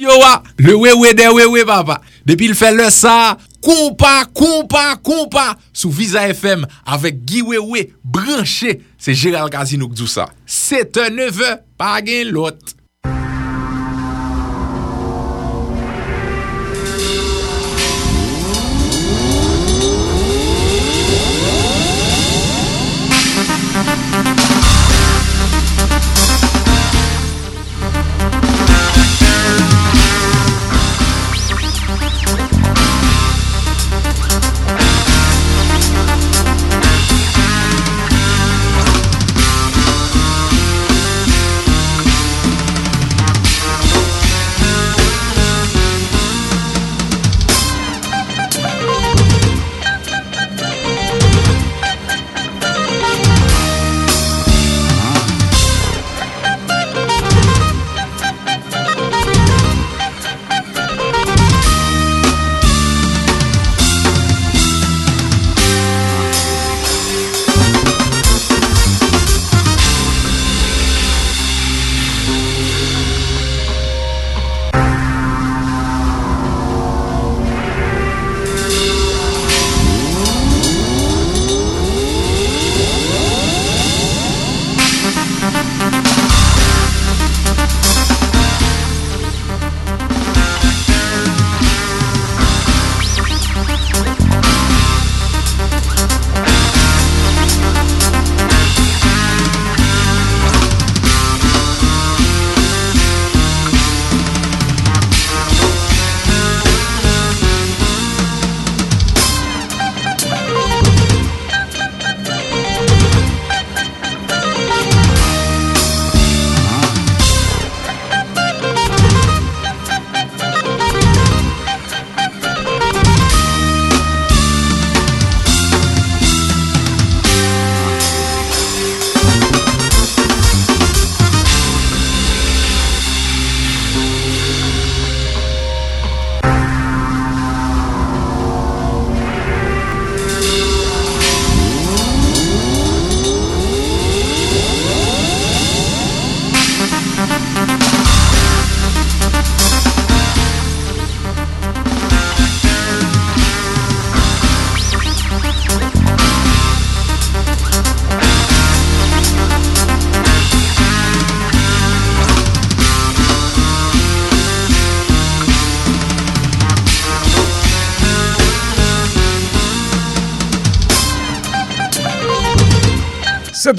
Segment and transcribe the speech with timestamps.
[0.00, 1.98] Yowa, le wewe de wewe papa.
[2.24, 8.78] Depi l fè le sa, kompa, kompa, kompa, sou Visa FM, avèk gi wewe, branche,
[9.00, 10.30] se Gérald Kazinouk djousa.
[10.48, 12.76] Se te neve, pa gen lot.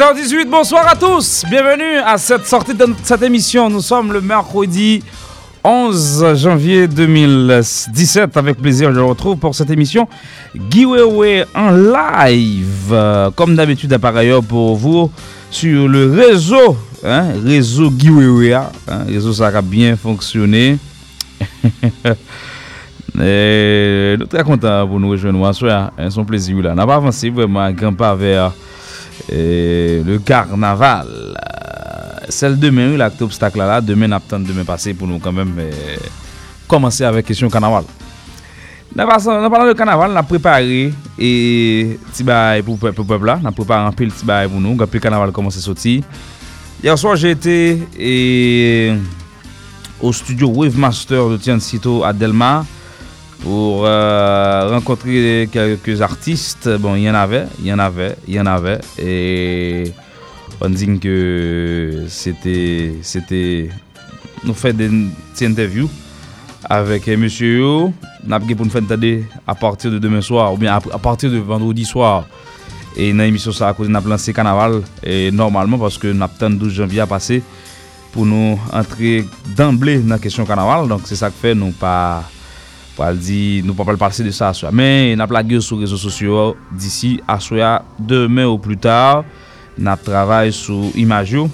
[0.01, 1.45] 7h18, bonsoir à tous.
[1.47, 3.69] Bienvenue à cette sortie de cette émission.
[3.69, 5.03] Nous sommes le mercredi
[5.63, 8.35] 11 janvier 2017.
[8.35, 10.07] Avec plaisir, je retrouve pour cette émission
[10.71, 13.31] Giveaway en live.
[13.35, 15.11] Comme d'habitude, par ailleurs, pour vous
[15.51, 16.75] sur le réseau,
[17.05, 18.53] hein, réseau Giveaway.
[18.53, 18.71] Hein,
[19.07, 20.79] réseau, ça a bien fonctionné.
[23.21, 25.51] Et nous très contents pour nous rejoindre.
[25.53, 26.59] C'est un plaisir.
[26.59, 26.73] Là.
[26.73, 28.51] N'a pas avancé vraiment grand pas vers
[29.29, 31.09] Et le karnaval
[32.31, 35.21] Sel demen ou la akte obstak la la Demen ap tan demen pase pou nou
[35.21, 35.51] kanmem
[36.71, 37.87] Komanse avek kesyon karnaval
[38.95, 40.89] Nan palan de karnaval Nan prepare
[41.19, 41.31] E
[42.15, 45.99] tibay pou pep la Nan prepare anpil tibay pou nou Gapil karnaval komanse soti
[46.81, 47.57] Yerswa jete
[47.93, 48.95] E
[50.01, 52.61] O studio Wave Master de Tian Sito Adelma
[53.41, 56.69] pour euh, rencontrer quelques artistes.
[56.79, 58.79] Bon, il y en avait, il y en avait, il y en avait.
[58.99, 59.91] Et
[60.61, 62.93] on dit que c'était.
[63.01, 63.69] c'était
[64.43, 64.89] nous fait des,
[65.41, 65.89] interviews
[66.69, 67.93] avec euh, monsieur Yo.
[68.25, 68.83] Nous pour nous faire
[69.47, 72.25] à partir de demain soir, ou bien à, partir de vendredi soir.
[72.95, 74.81] Et dans l'émission, ça a causé, nous lancé Carnaval.
[75.03, 77.41] Et normalement, parce que nous avons 12 janvier à passer
[78.11, 79.25] pour nous entrer
[79.55, 80.87] d'emblée dans la question Carnaval.
[80.87, 82.23] Donc, c'est ça que fait, nous pas.
[82.97, 84.71] Pal di nou pa pal pase de sa aswa.
[84.75, 89.23] Men, nap la ge sou rezo sosyo disi aswa demen ou plu tar.
[89.79, 91.45] Nap travay sou imaj yo.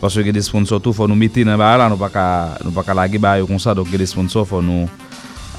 [0.00, 1.88] Paswe ge de sponsor tou fò nou mette nan ba la.
[1.92, 2.26] Nou pa ka,
[2.64, 3.74] nou pa ka la ge ba yo konsa.
[3.76, 4.88] Dok ge de sponsor fò nou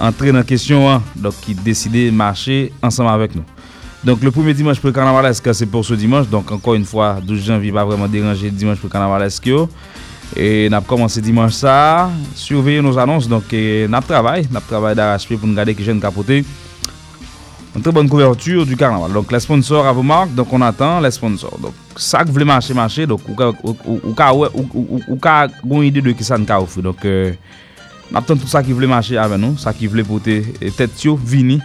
[0.02, 1.10] entre nan kesyon an.
[1.18, 3.46] Dok ki deside marchè ansama avèk nou.
[4.02, 6.30] Donk le poume dimanche pou kanavalesk se pou sou dimanche.
[6.30, 9.68] Donk anko yon fwa 12 janvi pa vreman deranje dimanche pou kanavalesk yo.
[10.36, 15.18] E nap komanse dimanche sa, surveye nou anons, donk e, nap travay, nap travay dar
[15.18, 16.42] aspe pou nou gade ki jen kapote.
[17.72, 19.14] An tre bonne kouverture du karnaval.
[19.16, 21.56] Donk le sponsor avou mark, donk on atan le sponsor.
[21.64, 26.84] Donk sak vle mache mache, donk ou ka goun ide de ki sa nka oufri.
[26.84, 27.32] Donk euh,
[28.12, 31.08] nap tan tout sa ki vle mache ave nou, sa ki vle pote euh, tet
[31.08, 31.62] yo vini.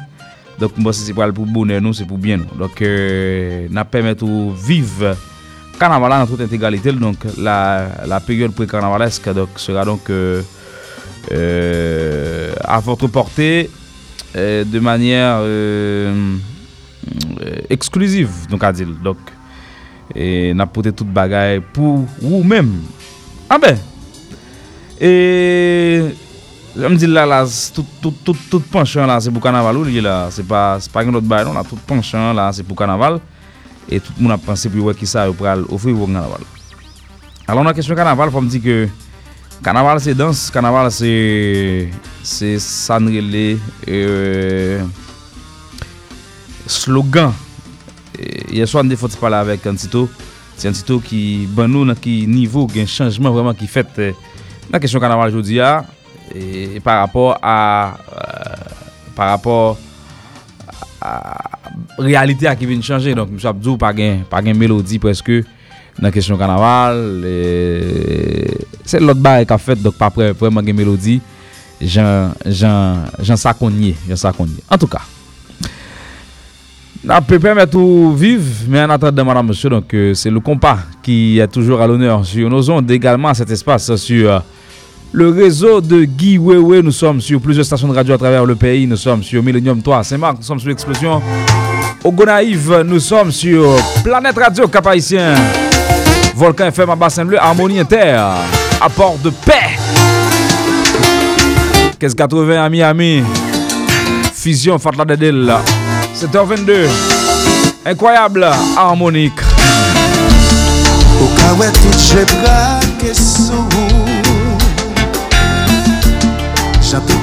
[0.60, 2.62] Donk mbose se pral pou bonen nou, se pou bien nou.
[2.62, 5.14] Donk euh, nap pemet ou vive.
[5.78, 6.92] carnaval en toute intégralité.
[6.92, 10.42] Donc la, la période pré-carnavalesque sera donc euh,
[11.32, 13.70] euh, à votre portée
[14.34, 16.36] euh, de manière euh,
[17.40, 18.88] euh, exclusive, donc à dire.
[19.02, 19.18] Donc,
[20.14, 22.82] et n'a porté toute bagaille pour vous-même.
[23.50, 23.76] Ah ben,
[25.00, 26.02] et
[26.76, 27.44] je me dis là, là
[27.74, 31.14] tout, tout, tout, tout penchant là, c'est pour carnaval ou là, c'est pas, pas une
[31.16, 33.20] autre bail, non, là, tout penchant là, c'est pour carnaval.
[33.86, 36.44] E tout moun ap panse pou wè ki sa yo pral ofri wè kanaval.
[37.46, 38.76] Alon nan kesyon kanaval, fòm di ke
[39.62, 41.12] kanaval se dans, kanaval se
[42.26, 43.98] se sanrele e,
[46.66, 47.30] slogan.
[48.18, 50.08] E, Yeswa an de fòt se pala avèk an sito.
[50.56, 54.00] Se an sito ki ban nou nan ki nivou gen chanjman vèman ki fèt
[54.66, 55.84] nan kesyon kanaval jodi ya
[56.34, 58.70] e, par rapport a euh,
[59.14, 59.78] par rapport
[61.00, 61.65] a
[61.98, 65.42] Realite a ki vin chanje Donk msou Abdou pa gen melodi preske
[66.02, 66.98] Nan kesyon kanaval
[68.86, 71.20] Se lot ba e ka fet Donk pa preman gen melodi
[71.80, 75.04] Jan sakonye En tout ka
[77.06, 80.76] Nan pe permet ou vive Men an atre de madame msou Donk se le kompa
[81.06, 84.42] ki e toujou a l'honneur Sur nos ondes egalman set espase Sur
[85.12, 88.54] Le réseau de Guy Wewe, nous sommes sur plusieurs stations de radio à travers le
[88.54, 88.86] pays.
[88.86, 91.22] Nous sommes sur Millennium 3 Saint-Marc, nous sommes sur Explosion.
[92.04, 95.34] Au Gonaïve, nous sommes sur Planète Radio Cap Haïtien.
[96.34, 98.18] Volcan FM à Bassin Bleu, Harmonie Inter,
[98.80, 99.76] à Port de Paix.
[101.98, 103.24] Qu'est-ce 80 à Miami.
[104.34, 105.52] Fusion Fatla Dedel.
[106.14, 106.88] 7h22.
[107.86, 108.46] Incroyable,
[108.76, 109.40] harmonique.
[111.36, 111.96] Cas où tout
[116.82, 117.16] Jantou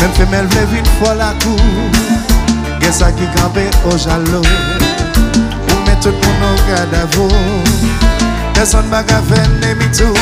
[0.00, 1.56] Mem femel vle vin fwa la kou
[2.82, 7.30] Gen sa ki kampe o jalo Ou met tout moun nou gada vou
[8.56, 10.14] Desan baga ven ne mitou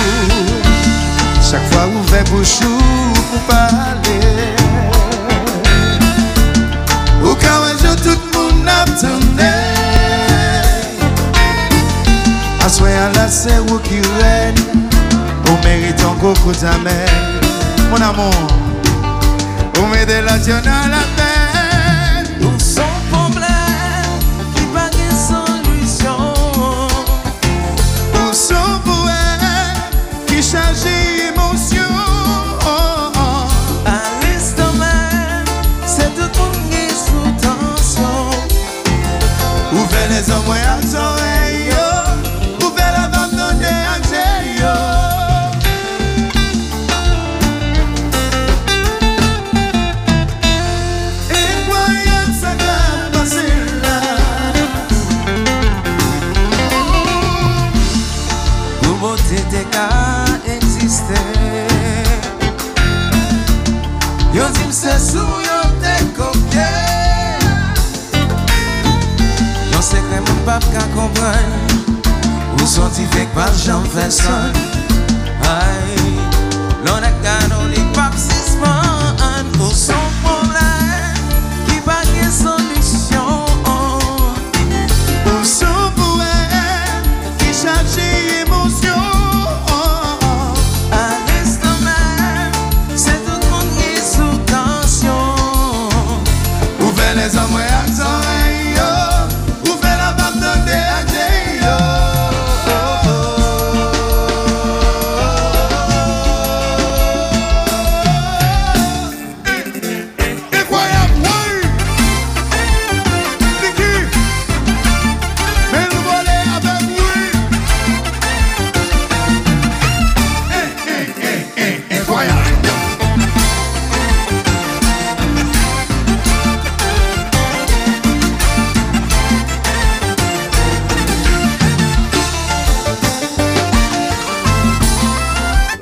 [1.42, 2.78] Chak fwa ou ouve bouchou
[3.30, 4.18] pou pale
[7.24, 9.52] Ou ka wajou tout moun ap tende
[12.64, 14.66] Aswe ala se wou ki ren
[15.50, 17.42] Ou meriton koukou ta men
[17.90, 18.63] Mon amon
[19.78, 24.06] Ou me de la tyon a la pen Ou son problem
[24.54, 26.34] Ki pa gen solusyon
[28.20, 29.82] Ou son pouen
[30.28, 30.94] Ki chaji
[31.30, 31.96] emosyon
[33.86, 35.52] A listan men
[35.96, 38.30] Se tout moun gen sou tansyon
[39.74, 41.13] Ou les an mwen ak zoren
[70.54, 71.50] pap ka kompren.
[72.60, 74.54] Ou santi fek pa jan fè san.
[75.50, 75.83] Ay.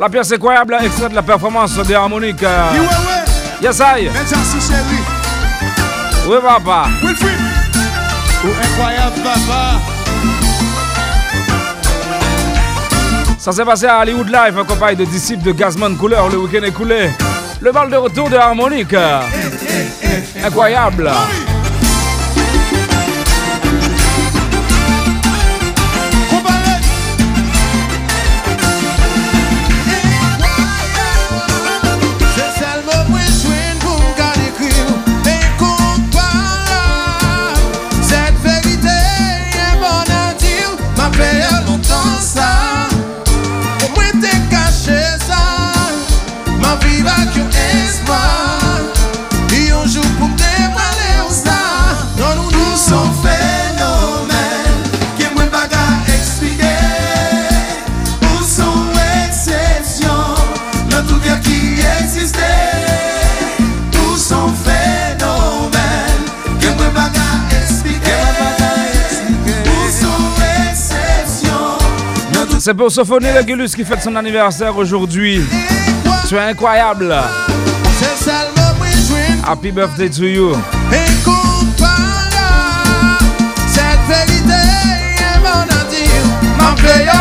[0.03, 2.43] La pièce incroyable, extrait de la performance de Harmonique.
[2.43, 2.73] euh,
[3.63, 4.09] Yes, I.
[6.27, 6.89] Oui, papa.
[7.05, 7.31] Wilfried
[8.45, 9.81] Ou incroyable papa
[13.39, 16.29] Ça s'est passé à Hollywood Live en compagnie de disciples de Gazman Couleur.
[16.31, 17.11] Le week-end écoulé.
[17.61, 18.97] Le bal de retour de Harmonique.
[20.45, 21.13] Incroyable.
[72.65, 75.43] C'est pour Sophonie Regulus qui fête son anniversaire aujourd'hui.
[76.29, 77.13] Tu es incroyable.
[79.45, 80.53] Happy birthday to you.
[80.93, 81.27] Est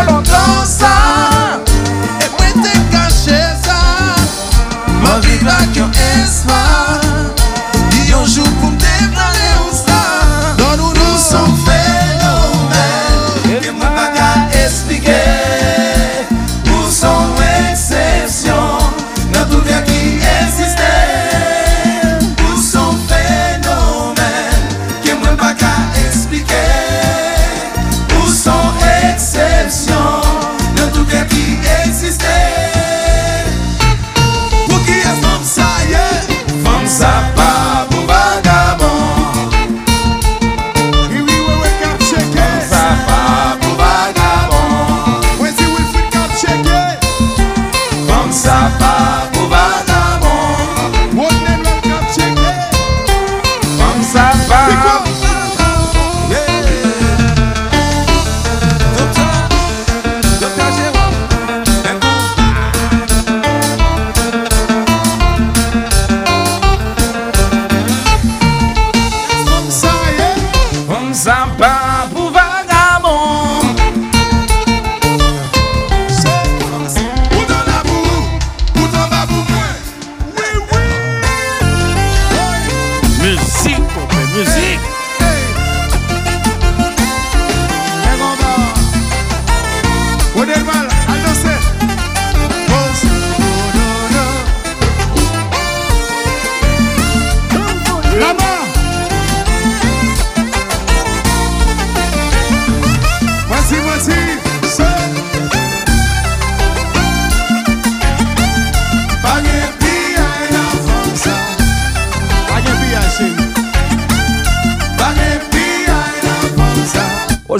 [0.05, 1.59] mon longtemps ça
[2.19, 3.81] Et moi t'ai caché ça
[5.01, 5.89] M'en vivre avec un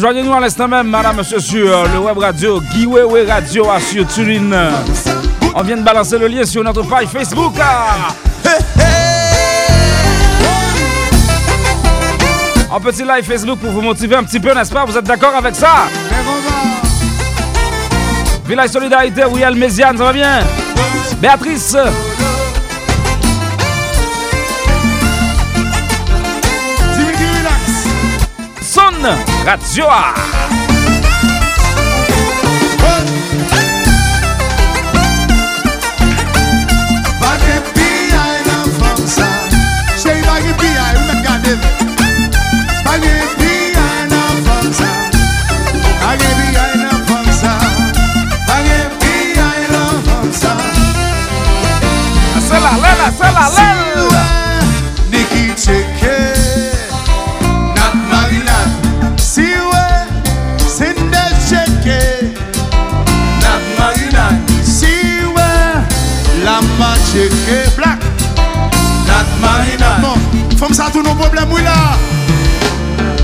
[0.01, 4.71] Rejoignez-nous à l'instant même, madame, monsieur, sur le web radio Giwewe Radio à sur Turin.
[5.53, 7.53] On vient de balancer le lien sur notre page Facebook.
[7.61, 8.07] ah.
[12.75, 14.85] Un petit live Facebook pour vous motiver un petit peu, n'est-ce pas?
[14.85, 15.83] Vous êtes d'accord avec ça?
[18.47, 20.39] Village Solidarité, William Méziane, ça va bien?
[21.21, 21.77] Béatrice,
[28.63, 30.70] Son, Gazzioa!
[70.81, 71.75] sa tou nou problem wila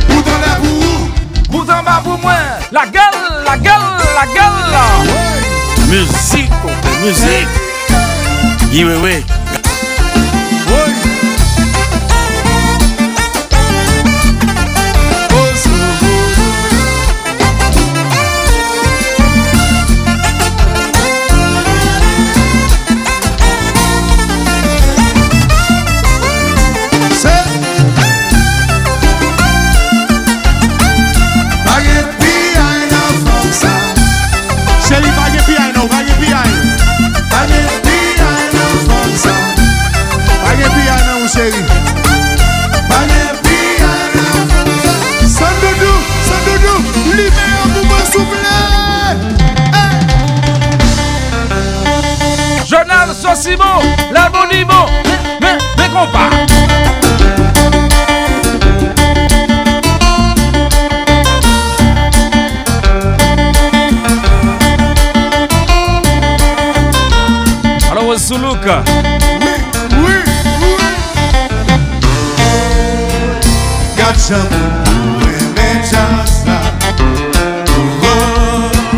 [0.05, 1.07] Boutan lè pou
[1.49, 4.77] Boutan ba pou mwen La gel, la gel, la gel
[5.89, 6.53] Muzik,
[7.01, 7.57] muzik
[8.75, 9.36] Yiwewe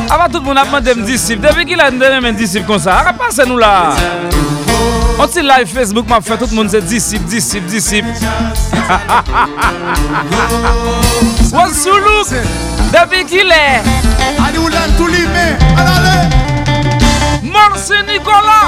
[0.09, 3.13] Ava tout moun apman dem disip Depi ki la ndene men disip kon sa Ara
[3.13, 3.93] pase nou la
[5.21, 8.09] On ti live Facebook map fe tout moun se disip, disip, disip
[11.53, 12.33] Wansou louk
[12.89, 13.63] Depi ki le
[14.47, 15.47] Ani ou lan tou li me
[17.53, 18.59] Morsi Nikola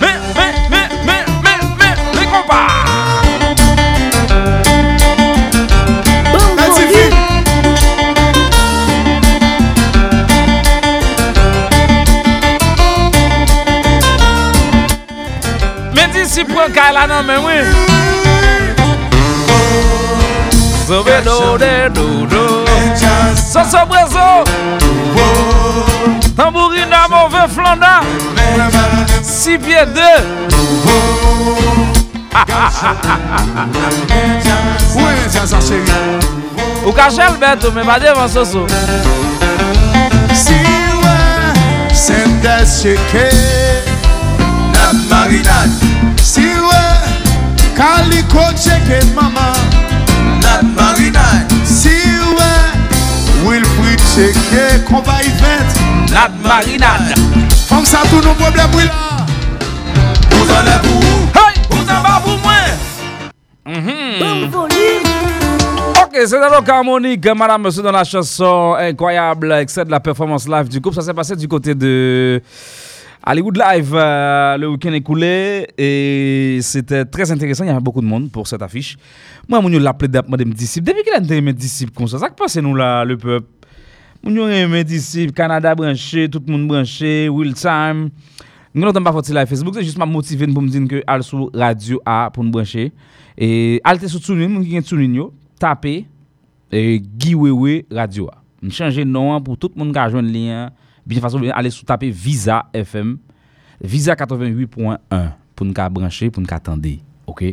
[0.00, 2.85] Me, me, me, me, me, me, me kompa
[16.36, 17.56] Disi pran kay la nan men wè
[20.86, 22.42] Sobe do de do do
[23.34, 24.44] So so brezo
[26.36, 28.02] Tambourina mouve flanda
[29.22, 30.12] Si pied de?
[36.84, 38.66] Ou ka chel beto men ba devan so so
[40.34, 41.56] Si ouais,
[41.94, 43.32] c'est des chèques.
[44.74, 49.52] La marinade, Si ouais, calico chèque maman.
[50.42, 56.12] la marinade, Si ouais, Wilfried chèque combat event.
[56.12, 57.14] La marinade
[57.68, 59.24] Femme ça tout nos problèmes oui là.
[60.30, 61.02] vous en avez pour
[61.36, 62.64] Hey, ou nan ba pou mwen
[63.66, 64.52] Mhm.
[66.00, 70.68] Ok, c'est donc harmonique, madame, monsieur, dans la chanson incroyable, extrait de la performance live
[70.68, 70.94] du groupe.
[70.94, 72.40] Ça s'est passé du côté de
[73.28, 77.64] Hollywood Live euh, le week-end écoulé et c'était très intéressant.
[77.64, 78.96] Il y avait beaucoup de monde pour cette affiche.
[79.48, 80.86] Moi, mon l'a appelé d'appeler mes disciples.
[80.86, 83.48] Depuis qu'il a été mes disciples comme ça, ça que passe nous là, le peuple?
[84.24, 88.10] Yon mes disciples, Canada branché, tout le monde branché, Will Time.
[88.72, 91.22] Nous n'avons pas fait live Facebook, c'est juste m'a motivé pour me dire que al
[91.22, 92.92] sur radio A pour nous brancher.
[93.38, 96.04] Et al sur TuneIn, moun ki gen TuneIn yo, taper
[96.70, 98.42] et Guy Wewe Radio A.
[98.62, 100.70] M changer nom pour tout le monde qui a joindre lien.
[101.06, 103.18] Bien façon aller sur taper Visa FM,
[103.86, 104.98] Visa 88.1
[105.54, 106.88] pour nous brancher, pour nous attendre.
[107.26, 107.44] OK?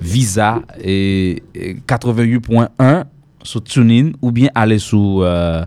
[0.00, 3.04] Visa et et 88.1
[3.42, 5.64] sur TuneIn ou bien aller sur euh,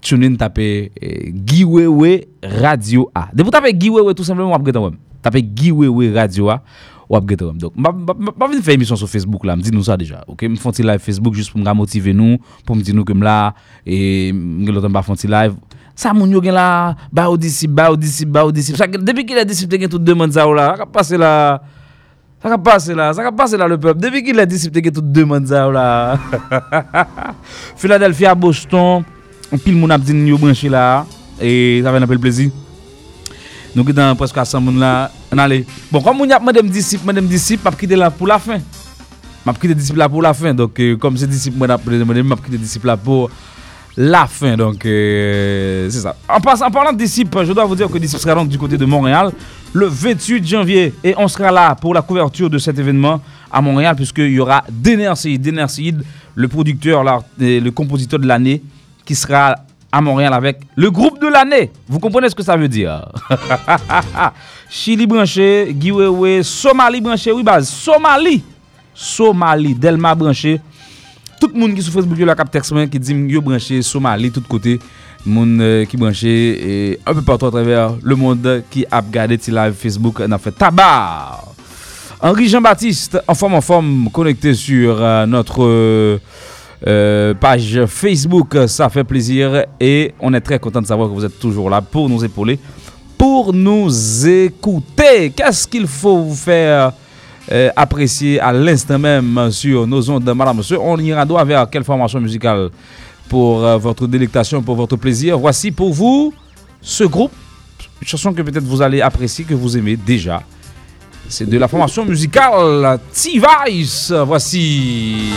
[0.00, 3.28] TuneIn taper eh, Guy Wewe Radio A.
[3.32, 6.62] De vous taper Guy Wewe tout simplement, vous avez Tapez Guy Wewe Radio A.
[7.10, 10.24] Donc, pas venu faire émission sur Facebook là, me dit nous ça déjà.
[10.26, 13.22] OK, me live Facebook juste pour me motiver nous, pour me dire nous que me
[13.22, 15.54] là et me l'autre font live.
[15.94, 18.78] Sa moun yo gen la, ba ou disip, ba ou disip, ba ou disip.
[18.80, 21.32] Depi ki la disip te gen tout demande za ou la, sa ka pase la,
[22.40, 24.00] sa ka pase la, sa ka pase la le pep.
[24.00, 26.16] Depi ki la disip te gen tout demande za ou la.
[27.80, 29.04] Philadelphia, Boston,
[29.60, 31.04] pil moun ap din yo branche la,
[31.36, 32.48] e sa ven apel plezi.
[33.76, 35.62] Nou ki dan preska san moun la, nan le.
[35.92, 38.30] Bon, kon moun yap mwen dem disip, mwen dem disip, pap ki de la pou
[38.30, 38.64] la fin.
[39.44, 41.84] Map ki de disip la pou la fin, donc euh, kom se disip mwen ap,
[41.84, 43.48] mwen dem map ki de disip la pou la fin.
[44.56, 46.16] Donc euh, c'est ça.
[46.28, 48.76] En, en parlant de disciple, je dois vous dire que disciple sera donc du côté
[48.78, 49.32] de Montréal
[49.74, 53.96] le 28 janvier et on sera là pour la couverture de cet événement à Montréal
[53.96, 56.02] puisqu'il y aura Dener Seyd, Dener Seyd,
[56.34, 57.04] le producteur,
[57.38, 58.62] le compositeur de l'année
[59.04, 59.56] qui sera
[59.90, 61.70] à Montréal avec le groupe de l'année.
[61.86, 63.04] Vous comprenez ce que ça veut dire?
[64.70, 68.42] Chili branché, Giwewe, Somali branché, oui, base, Somali.
[68.94, 70.60] Somali, Delma branché.
[71.42, 74.44] Tout le monde qui sur Facebook, cap texte moi, qui dit yo branché Somali, tout
[74.48, 74.78] côté.
[75.26, 76.28] Moun euh, qui branché
[76.92, 80.30] et un peu partout à travers le monde qui a regardé ti live Facebook, on
[80.30, 81.40] a fait tabac.
[82.20, 86.18] Henri Jean-Baptiste, en forme en forme, connecté sur euh, notre euh,
[86.86, 88.56] euh, page Facebook.
[88.68, 91.80] Ça fait plaisir et on est très content de savoir que vous êtes toujours là
[91.80, 92.60] pour nous épauler,
[93.18, 93.90] pour nous
[94.28, 95.30] écouter.
[95.34, 96.92] Qu'est-ce qu'il faut vous faire
[97.50, 101.82] euh, apprécier à l'instant même sur nos ondes, madame, monsieur On ira droit vers quelle
[101.84, 102.70] formation musicale
[103.28, 105.38] pour euh, votre délectation, pour votre plaisir.
[105.38, 106.32] Voici pour vous
[106.80, 107.32] ce groupe,
[108.00, 110.42] une chanson que peut-être vous allez apprécier, que vous aimez déjà.
[111.28, 114.12] C'est de la formation musicale T-Vice.
[114.26, 115.30] Voici.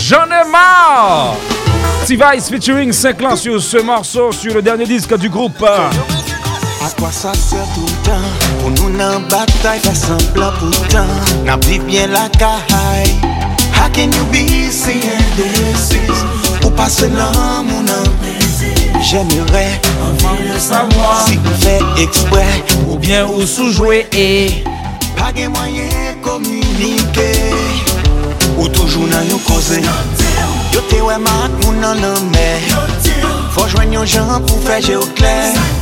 [0.00, 1.36] J'en ai marre!
[2.06, 5.62] T-Vice featuring 5 clans sur ce morceau, sur le dernier disque du groupe.
[5.62, 5.90] À
[6.98, 8.41] quoi ça sert tout le temps?
[8.62, 11.10] Pou nou nan batay fè semblan pou tan
[11.42, 13.10] Nan viv bien la kahay.
[13.74, 16.22] How can you be si indécis
[16.62, 18.06] Ou pase nan moun an
[19.02, 19.80] J'aimerais
[20.22, 22.46] envie le savoir Si ou fè eksprè
[22.86, 24.62] Ou bien ou soujoué e
[25.18, 27.30] Pa gen mwayen komunike
[28.56, 29.82] Ou toujou nan yon koze
[30.72, 32.48] Yo te wè mat moun nan nan mè.
[33.52, 35.81] Fò jwen yon jan pou fè jè ou klè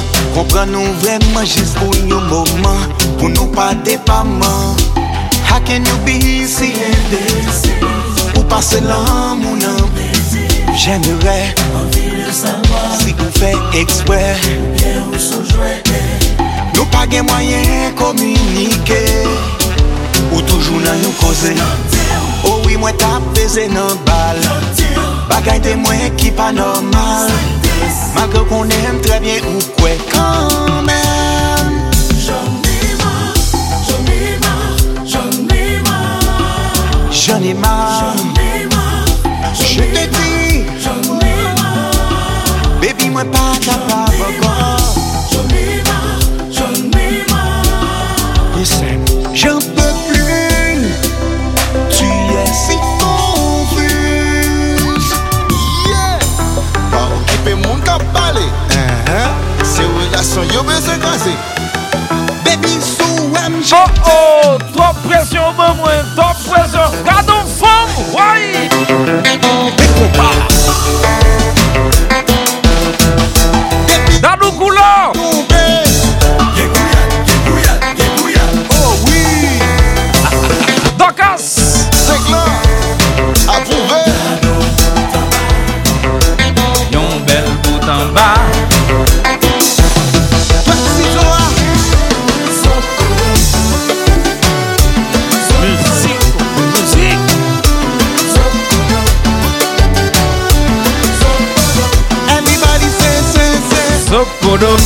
[0.35, 2.85] Kompran nou vreman jist pou yon mouman
[3.19, 4.77] Pou nou pa depaman.
[5.47, 7.23] How can you be si ende
[8.37, 9.81] Ou pase lan mounan
[10.75, 11.51] Jemere
[13.01, 14.21] Si ou fe ekswe
[16.75, 19.01] Nou pa gen mwayen komunike.
[20.31, 21.53] Ou toujou nan yon koze.
[22.43, 24.39] Oh ou wimwen tap peze nan bal.
[25.29, 27.29] Bagay de mwen ki pa normal.
[28.15, 29.91] Malke konen trebyen ou kwe.
[30.11, 31.71] Kanmen
[32.25, 33.33] J'en ai mar,
[33.87, 34.69] j'en ai mar,
[35.05, 39.05] j'en ai mar J'en ai mar,
[39.53, 41.91] je te di J'en ai mar,
[42.81, 44.80] baby mwen pa kapab akon
[62.45, 62.77] Baby
[63.63, 65.41] Oh oh, trop pression
[65.73, 66.79] moi, trop pression.
[67.03, 68.69] Gardons femme, ouais.
[104.61, 104.77] Zobodon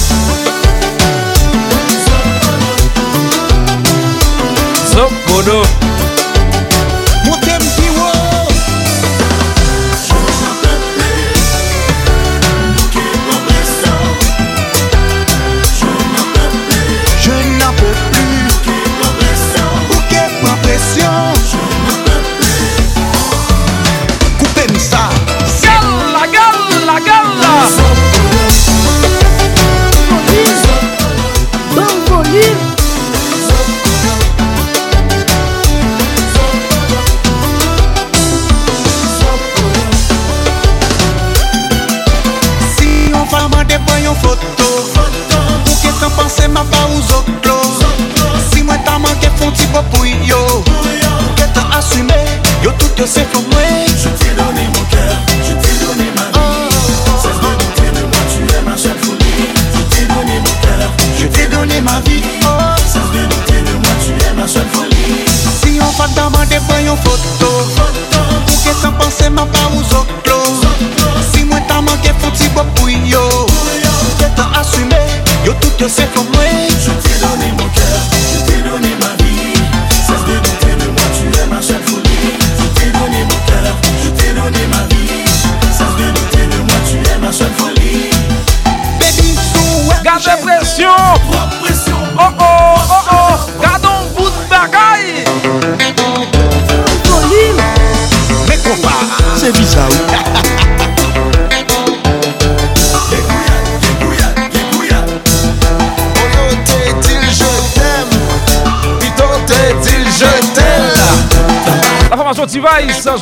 [4.94, 5.85] Zobodon Zobodon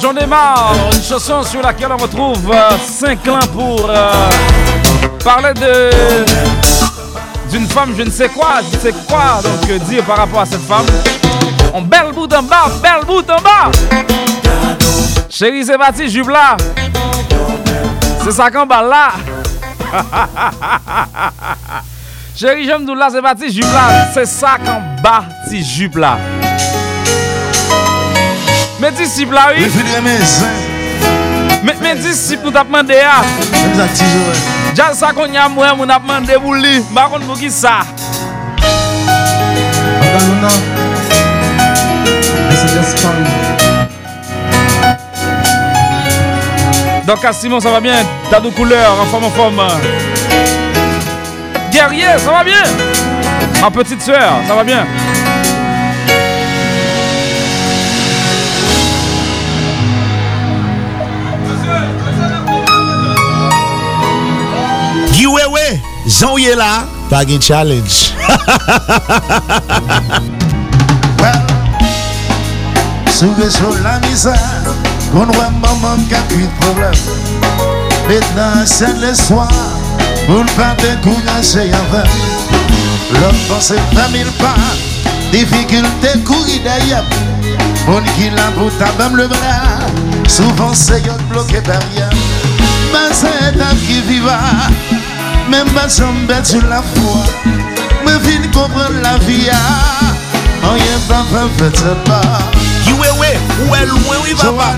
[0.01, 0.73] j'en ai marre.
[0.93, 4.11] Une chanson sur laquelle on retrouve euh, Saint-Clin pour euh,
[5.23, 5.89] parler de
[7.51, 10.41] d'une femme, je ne sais quoi, je ne sais quoi donc euh, dire par rapport
[10.41, 10.85] à cette femme.
[11.73, 13.71] On bel bout en bas, bel bout en bas.
[15.29, 16.09] Chérie, c'est parti.
[18.23, 19.09] C'est ça qu'on bat là.
[22.35, 24.07] Chérie, j'aime tout là, c'est parti, jupe là.
[24.13, 26.17] C'est ça qu'on bat, jupe là.
[28.83, 29.63] Mais dis là, oui.
[29.63, 30.45] Refidre mes zin
[31.63, 33.23] Mais, mais dis si nous t'a demandé ah.
[33.49, 34.33] Mèm zak ti jowe
[34.75, 36.81] Jan ça qu'on y a moi, mon a demandé pour lui.
[36.93, 37.79] Par contre, pour qui ça?
[40.01, 40.51] Angan nou nan
[42.49, 43.15] Mese despan
[47.07, 48.03] Donc, à Simon, ça va bien?
[48.29, 49.61] T'as deux couleurs, en forme en forme.
[51.71, 52.63] Guerrier, ça va bien?
[53.61, 54.85] Ma petite soeur, ça va bien?
[66.05, 68.11] Jan ou ye la Pa gen challenge.
[71.21, 71.41] Well
[73.13, 74.33] Souge sou la misa
[75.13, 76.97] Kon wè maman ka pi problem
[78.09, 79.47] Maintenant c'est le soir
[80.25, 82.09] Pour ne pas décourager avant
[83.13, 84.55] L'homme pense pas mille pas
[85.31, 87.05] Difficulté courir d'ailleurs
[87.87, 89.87] Mon qui l'a pour tabam le bras.
[90.27, 92.09] Souvent c'est yon bloqué barrière
[92.91, 94.39] Mais c'est un qui viva
[95.51, 97.23] Mèm pa jambè di la fwa.
[98.05, 99.59] Mè vin kompren la viya
[100.63, 102.19] An yè pa pa fète pa.
[102.91, 103.31] Ywe we,
[103.71, 104.69] wè lwen wè va pa.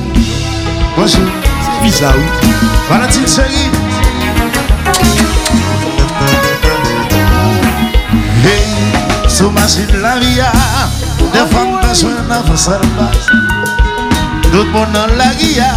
[0.96, 1.28] Bonjour,
[1.62, 2.14] c'est bizarre
[2.90, 3.70] Valentine chérie
[8.46, 8.64] Hey,
[9.28, 10.52] sou masin la viya
[11.34, 13.28] Defan pa jwen nan fè sarpas
[14.48, 15.68] Tout moun nan la giya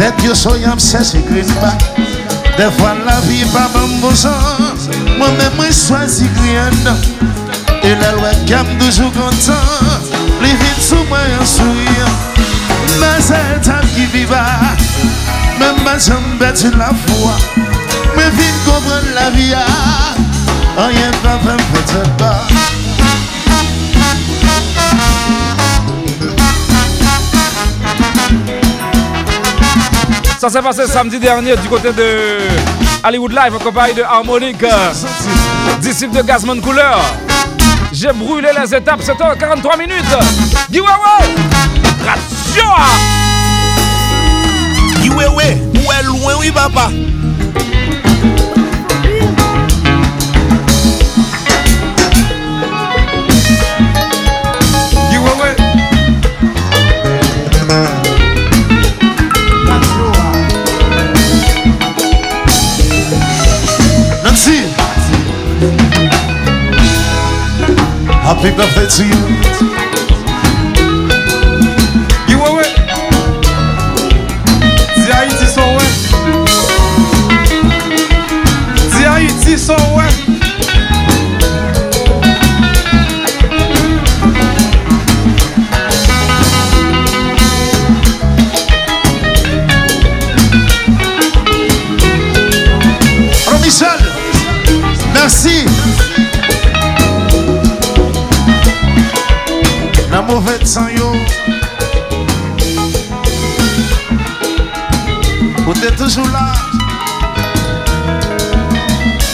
[0.00, 1.74] Tèt yo so yam se se krim pa.
[2.60, 6.76] Defwa la vi pa ban bon sens Mwen men mwen chwazi kriyan
[7.80, 10.04] E lal wek kam doujou kontan
[10.42, 12.18] Li vin sou mwen yon souyan
[12.98, 14.44] Mwen se tan ki viva
[15.56, 17.38] Mwen mwen jan beti la fwa
[18.12, 19.64] Mwen vin kompren la viya
[20.84, 22.34] Anyen pa ven peten pa
[30.40, 32.38] Ça s'est passé samedi dernier du côté de
[33.04, 34.90] Hollywood Live en compagnie de Harmonic, euh,
[35.82, 36.98] disciple de Gazman Couleur.
[37.92, 40.02] J'ai brûlé les étapes, c'était en 43 minutes.
[40.72, 41.34] Giveaway!
[42.06, 42.64] Radio!
[45.02, 46.88] Giwewe, ou est loin, oui, papa?
[68.30, 69.79] Happy birthday to you
[105.70, 106.52] Ou te toujou la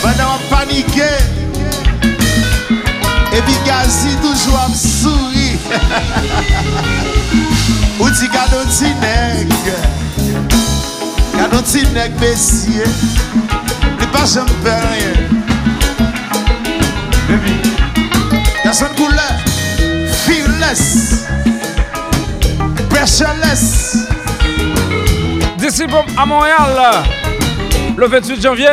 [0.03, 1.09] Banan panike
[3.33, 5.57] Epi gazi toujou am souri
[7.97, 9.49] Ou ti gado ti neg
[11.39, 12.85] Gado ti neg besye
[13.97, 15.17] Li pa jom pe rien
[17.25, 17.57] Bebi
[18.61, 19.27] Yason koule
[20.27, 21.25] Fearless.
[22.89, 24.16] Pressureless.
[25.67, 27.03] Disciple à Montréal,
[27.97, 28.69] le 28 janvier.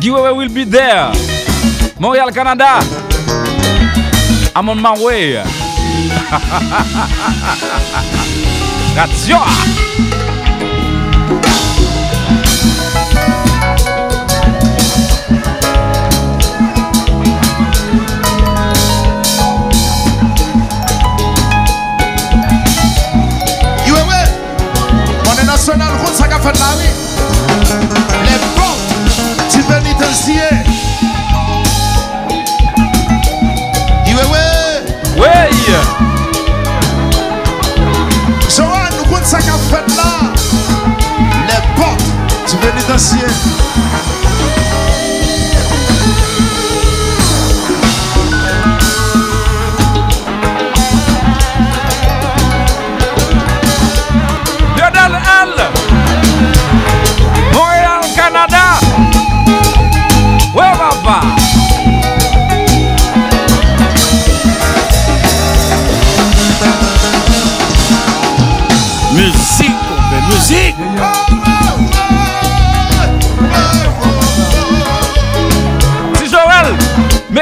[0.00, 1.12] Giveaway will be there.
[2.00, 2.80] Montréal, Canada.
[4.56, 5.40] I'm on my way.
[9.28, 9.38] You
[26.48, 26.94] fait de la vie
[28.24, 30.50] Les portes du pénitencier
[35.16, 35.26] Oui!
[38.48, 40.32] Joanne, route ça qu'a fait là
[41.48, 42.02] Les portes
[42.48, 43.26] du pénitencier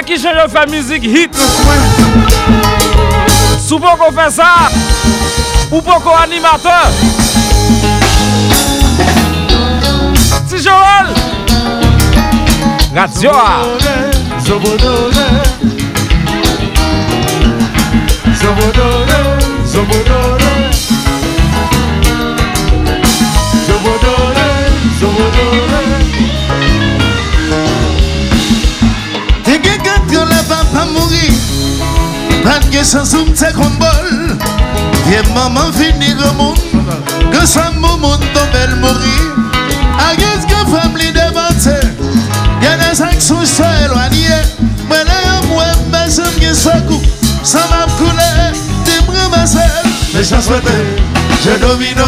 [0.06, 1.36] qui change de faire musique hit.
[3.58, 4.68] Souvent qu'on fait ça,
[5.72, 6.90] ou pas qu'on animateur.
[10.48, 11.12] Si Joël,
[12.94, 13.30] radio.
[32.46, 34.38] Pange san soum te konbol
[35.10, 36.54] Ye maman fini gomoun
[37.32, 39.16] Ge san moumoun do bel mori
[40.06, 41.74] Agez ge fam li devante
[42.62, 44.38] Gane sak sou se elwanye
[44.86, 47.02] Mwene yon mwen besem ge sakou
[47.42, 48.30] San ap koule
[48.86, 50.78] dim remasel Me chan swete,
[51.42, 52.06] je domino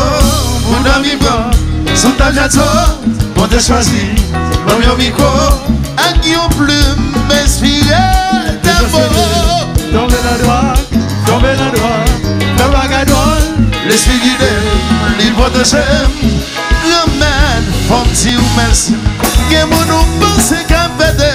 [0.69, 1.51] Moun ami bon,
[1.97, 2.69] sou ta jato
[3.35, 4.07] Moun te chwazi,
[4.71, 4.79] moun
[6.57, 7.09] plume
[8.63, 9.68] Te
[9.99, 10.79] Tombe la droite,
[11.27, 12.11] tombe la droite,
[12.57, 13.43] le bagadol.
[13.89, 14.55] L'esprit guidé,
[15.19, 15.75] l'hypothèse,
[16.85, 18.95] remède, font-ils ou merci.
[19.51, 21.33] Que mon nom pense qu'à pédé,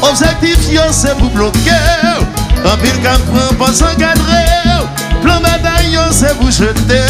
[0.00, 0.56] objectif
[0.92, 1.72] c'est pour bloquer.
[2.64, 4.86] En pile qu'à prend pas s'encadrer,
[5.22, 7.04] plan bataille c'est pour jeter.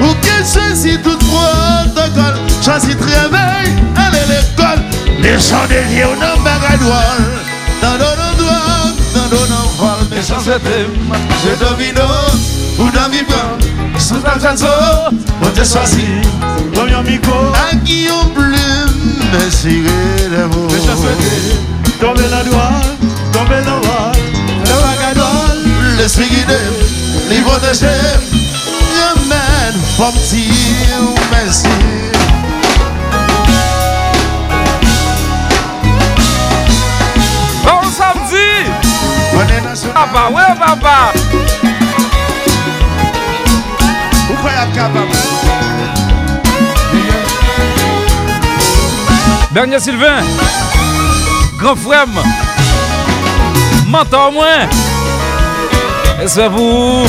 [0.00, 4.82] Ou qu'il choisit tout protocole, choisit travail, aller l'école.
[5.20, 7.20] Les gens des vieux non bagadoual,
[7.82, 9.69] dans nos doigts, dans nos
[10.20, 10.86] Ke san se tem,
[11.40, 12.04] se domino
[12.78, 13.56] Ou nan mi pan,
[13.96, 14.68] sou tan jan so
[15.40, 16.04] Mwen te swasi,
[16.74, 17.38] mwen yon miko.
[17.56, 18.98] A ki yon plim,
[19.32, 20.66] men sire le mou.
[20.68, 21.48] Ke san se tem,
[22.02, 22.84] tombe nan doan,
[23.32, 24.20] tombe nan wan
[24.68, 25.64] Le wakadol,
[25.96, 26.76] le spigidem,
[27.32, 28.28] li potechem
[28.98, 30.44] Yon men, fom ti
[31.00, 32.12] ou men sire.
[40.06, 41.12] baba, we baba
[44.30, 45.18] Ou kwa ya ka baba
[49.52, 50.24] Bernier Sylvain.
[51.58, 52.10] Grand frèm
[53.86, 54.68] Mentor mwen
[56.22, 57.06] E se vou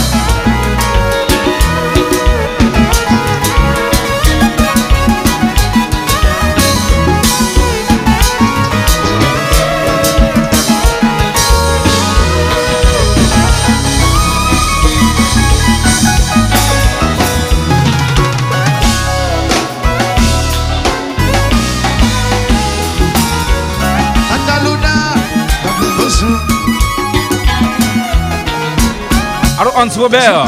[29.82, 30.48] Hans Robert.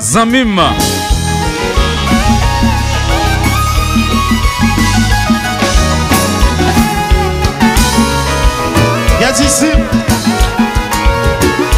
[0.00, 0.58] Zanmim
[9.20, 9.78] Yadisip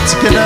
[0.08, 0.44] Tikena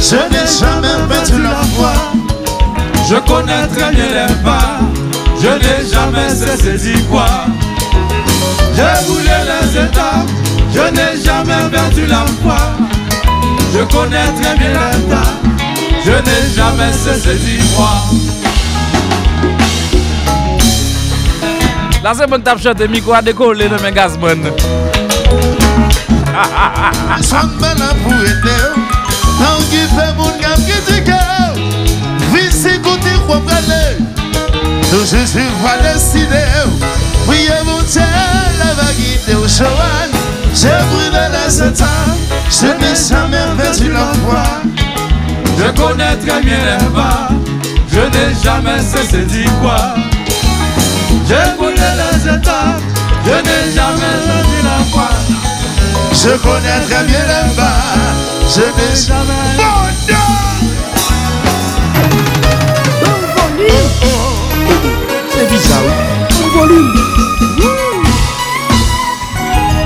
[0.00, 1.92] je n'ai jamais perdu la foi.
[3.08, 4.80] Je connais très bien les pas,
[5.40, 7.46] je n'ai jamais cessé d'y croire.
[8.74, 10.28] J'ai boulé les étapes,
[10.74, 12.56] je n'ai jamais perdu la foi.
[13.72, 15.34] Je connais très bien les tas,
[16.04, 18.06] je n'ai jamais cessé d'y croire.
[22.02, 24.04] La c'est bon tap chante micro a décollé dans mes la
[28.26, 28.93] ete
[29.40, 31.20] Nan ki fe moun kap kritike
[32.32, 33.82] Visi kouti kwa prale
[34.90, 36.44] Toujou si va deside
[37.26, 38.06] Priye moun tè
[38.60, 40.10] la vaguite au cheval
[40.54, 42.14] J'ai brûlé les états
[42.50, 43.90] Je n'ai jamais perdu
[44.24, 44.44] foi.
[45.58, 47.28] Je connais très bien les pas,
[47.92, 49.96] je n'ai jamais cessé d'y croire.
[51.28, 52.80] Je connais les étapes,
[53.26, 54.58] je n'ai jamais perdu
[54.92, 55.08] foi.
[56.12, 59.88] Je connais très bien les bas Je n'ai jamais Mon
[63.56, 63.74] Dieu
[65.28, 65.90] C'est bizarre.
[66.30, 66.92] Son volume.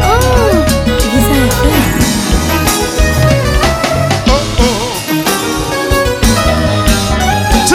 [0.04, 0.18] Oh,
[1.14, 1.40] Visa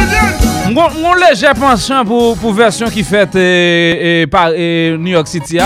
[0.03, 0.73] FM.
[0.73, 5.27] Mwen mwen leje penchant pou, pou versyon ki fet e, e, par e, New York
[5.31, 5.57] City.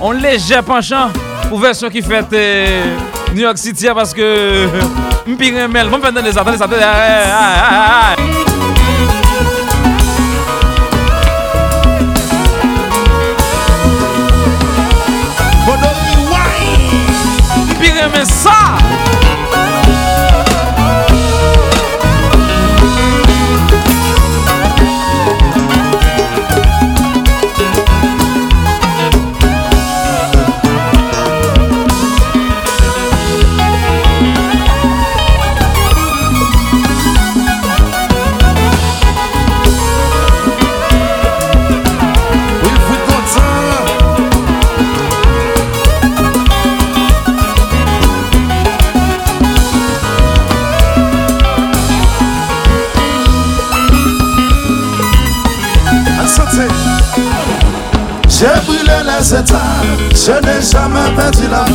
[0.00, 1.12] On leje penchant
[1.50, 2.46] pou versyon ki fet e,
[3.32, 4.24] New York City a paske
[5.26, 5.88] mpi remel.
[5.88, 8.51] Mwen pen den de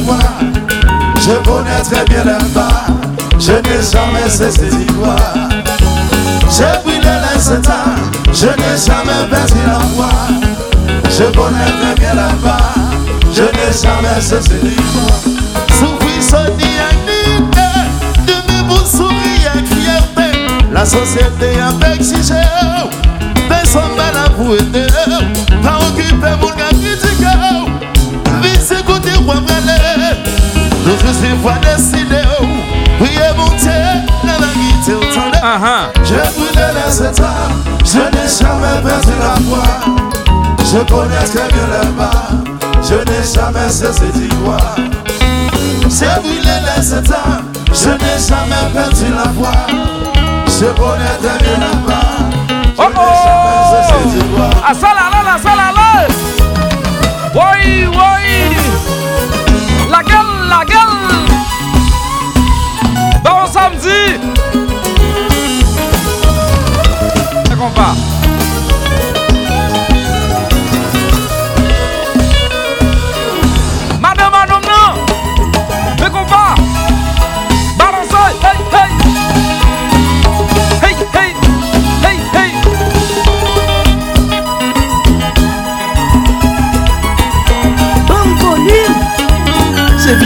[0.05, 0.19] la.
[1.19, 2.85] Je connais très bien les bas,
[3.39, 5.33] je n'ai jamais cessé d'y croire.
[6.49, 7.95] J'ai brûlé les états,
[8.33, 10.09] je n'ai jamais perdu la foi.
[11.09, 12.73] Je connais très bien la bas,
[13.33, 15.19] je n'ai jamais cessé d'y croire.
[15.77, 17.69] Souffrir, sonner, activité,
[18.27, 20.29] de mes bouts sourire avec fierté.
[20.71, 22.41] La société a exigé,
[23.49, 24.27] personne ne l'a.
[25.63, 26.71] Pas occupé, mon gars,
[30.87, 32.21] Nous tous une fois décidé,
[32.97, 33.69] priez mon Dieu,
[34.23, 35.89] la vérité autant de Ah ah.
[36.05, 37.49] J'ai brûlé les états,
[37.83, 39.63] je n'ai jamais perdu la foi.
[40.63, 42.29] Je connais très bien le bas,
[42.81, 44.77] je n'ai jamais cessé d'y croire.
[45.89, 47.41] J'ai brûlé les états,
[47.73, 49.51] je n'ai jamais perdu la foi.
[50.47, 52.15] Je connais très bien le bas,
[52.49, 54.09] je Oh n'ai jamais cessé oh.
[54.09, 54.69] d'y croire.
[54.69, 56.07] Asalala, asalala.
[57.35, 57.97] Oui, oui.
[57.97, 59.06] La gueule,
[60.47, 60.97] la gueule.
[63.23, 64.19] Bon samedi.
[67.47, 68.06] C'est qu'on.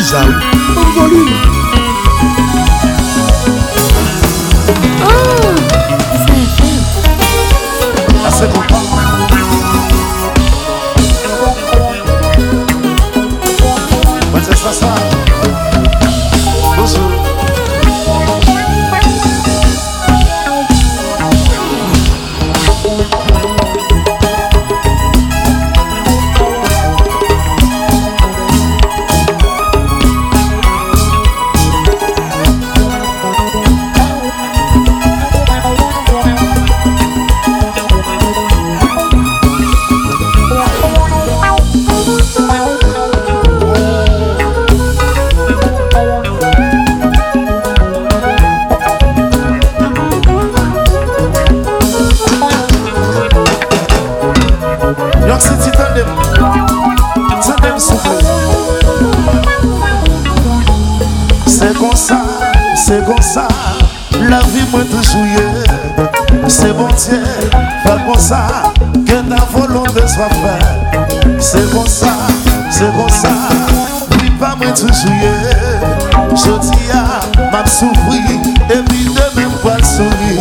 [0.02, 0.26] bizarre.
[0.78, 1.30] Un volume.
[5.04, 5.54] Oh,
[8.26, 8.62] ah, c'est bon.
[62.91, 63.47] Se kon sa,
[64.27, 65.45] la vi mwen te souye
[66.51, 67.19] Se bon tiè,
[67.85, 68.39] fè kon sa
[69.07, 70.57] Ke ta volonte swa fè
[71.39, 72.11] Se kon sa,
[72.67, 73.31] se kon sa
[74.17, 75.31] Li pa mwen te souye
[76.35, 77.21] Jodi a,
[77.53, 78.19] map soufri
[78.67, 80.35] E mi de men pa souri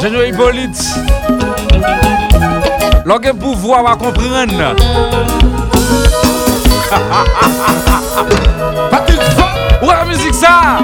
[0.00, 0.88] Genyo Hippolyte
[3.04, 4.56] Lò gen pou vwa wak kompren
[8.90, 9.46] Patil fò
[9.82, 10.78] Ou an mizik sa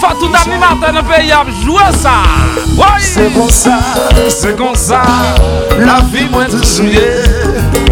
[0.00, 2.14] Fò tout an mi maten an peyi ap jwè sa
[3.02, 3.76] Se kon sa,
[4.32, 5.02] se kon sa
[5.82, 7.08] La vi mwen te souye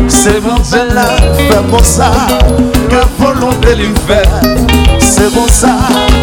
[0.08, 2.08] Se bon jè la fè kon sa
[2.88, 4.36] Ke volon de l'univers
[5.02, 5.74] Se bon sa,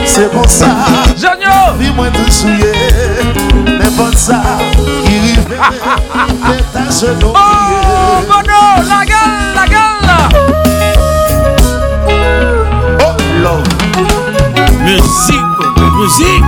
[0.09, 0.71] se bon sa
[1.19, 2.73] Janyo Vi mwen te souye
[3.69, 4.41] Ne bon sa
[5.05, 5.57] Ki rive
[6.41, 7.35] Mwen ta jenon Oh
[8.29, 9.92] bono, la gèl, la gèl
[14.83, 15.45] Muzik,
[15.95, 16.43] muzik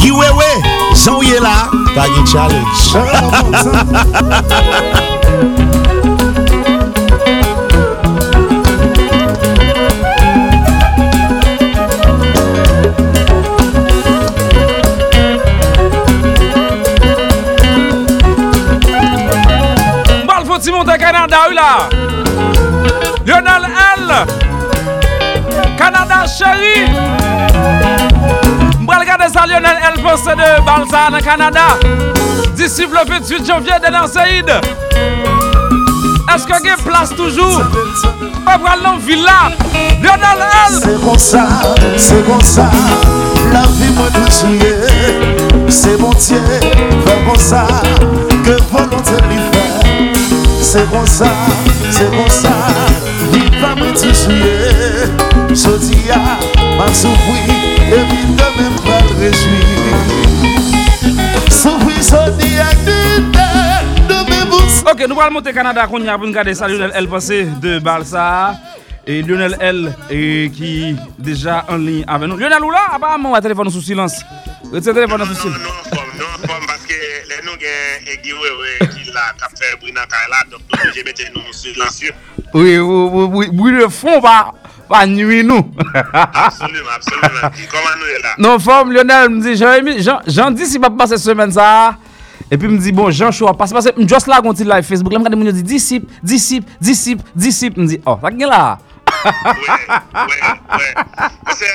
[0.00, 0.50] Giwewe,
[0.94, 1.68] san ou ye la.
[1.94, 2.94] Pagi challenge.
[20.64, 21.90] Si monte Kanada ou la?
[23.26, 23.66] Lionel
[23.98, 24.26] L.
[25.76, 26.88] Kanada chéri
[29.24, 31.78] Gade sa Lionel Poste de Balsa nan Kanada
[32.54, 34.50] Disi le 28 janvier de nan Seid
[36.34, 37.62] Eske gen plas toujou
[38.44, 39.52] Ou pral nan villa
[40.02, 40.78] Lionel L.
[40.82, 41.46] C'est comme ça,
[41.96, 42.70] c'est comme ça.
[43.52, 44.76] La vie de souiller
[45.68, 46.42] C'est bon Dieu
[47.06, 47.66] Fait comme ça.
[48.44, 50.12] Que volonté lui fait.
[50.60, 51.28] C'est comme ça,
[51.90, 52.50] c'est comme ça.
[53.32, 53.74] Vie pas
[55.48, 57.38] Je dis à Ma soufri,
[57.94, 59.62] epi demen mal rejoui
[61.54, 63.46] Soufri soni ak dite,
[64.10, 67.06] demen bous Ok, nou pral monte Kanada kon ya pou nou gade sa Lionel L
[67.12, 68.26] pase de Balsa
[69.06, 69.86] E Lionel L
[70.56, 70.72] ki
[71.22, 72.88] deja en ligne ave nou Lionel ou la?
[72.98, 74.18] Aparamon wè telefon nou sou silans
[74.72, 76.98] Wè telefon nou sou silans Non, non, non, non, paske
[77.30, 81.06] lè nou gen e giwe wè ki la kapte brina kare la Dok nou jè
[81.06, 82.10] bete nou sou lansye
[82.54, 84.52] Oui, oui, oui, oui, oui, le fond va
[84.88, 85.64] pa nwi nou.
[85.84, 87.60] Absolument, absolument.
[87.72, 88.34] Koman nou e la?
[88.42, 91.66] Non fòm, Lionel, mdi, jan di si pa pase semen sa,
[92.50, 95.50] epi mdi, bon, jan chwa pase, pase, mjos la konti live Facebook, la mkade moun
[95.52, 98.62] yo di, disip, disip, disip, disip, mdi, oh, tak gen la?
[99.24, 99.78] Ouè,
[100.22, 100.38] ouè,
[100.78, 100.90] ouè.
[101.44, 101.70] Mwen se,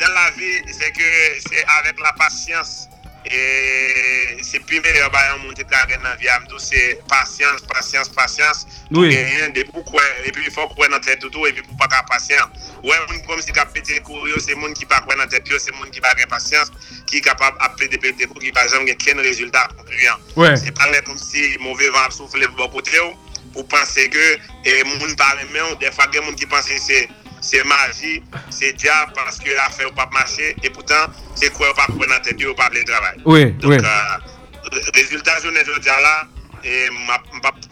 [0.00, 1.10] dan la vi, se ke,
[1.44, 2.85] se avèk la pasyans,
[3.26, 6.78] E se prime yon bayan moun te plage nan vya mdou se
[7.10, 8.62] pasyans, pasyans, pasyans
[8.94, 12.04] Mwen genyen de pou kwen, epi fò kwen nan tèt toutou epi pou pa ka
[12.06, 15.30] pasyans Ouè moun kom si ka pete kou yo, se moun ki pa kwen nan
[15.32, 16.70] tèt yo, se moun ki pa gen pasyans
[17.10, 21.02] Ki kapab apre de pete kou ki pa jam gen ken rezultat konkluyan Se panè
[21.08, 23.10] kom si mouvè van ap soufle pou bo kote yo
[23.56, 24.32] Ou panse ke
[24.68, 27.06] e moun pa remè ou, defa gen moun ki panse se
[27.46, 31.78] se maji, se diya, paske la fe ou pa mache, e poutan, se kwe ou
[31.78, 33.22] pa kwen nan tebi ou pa ble travay.
[33.24, 33.78] Oui, Donc, oui.
[33.78, 34.34] Euh,
[34.94, 36.14] rezultat jounen joun diya la,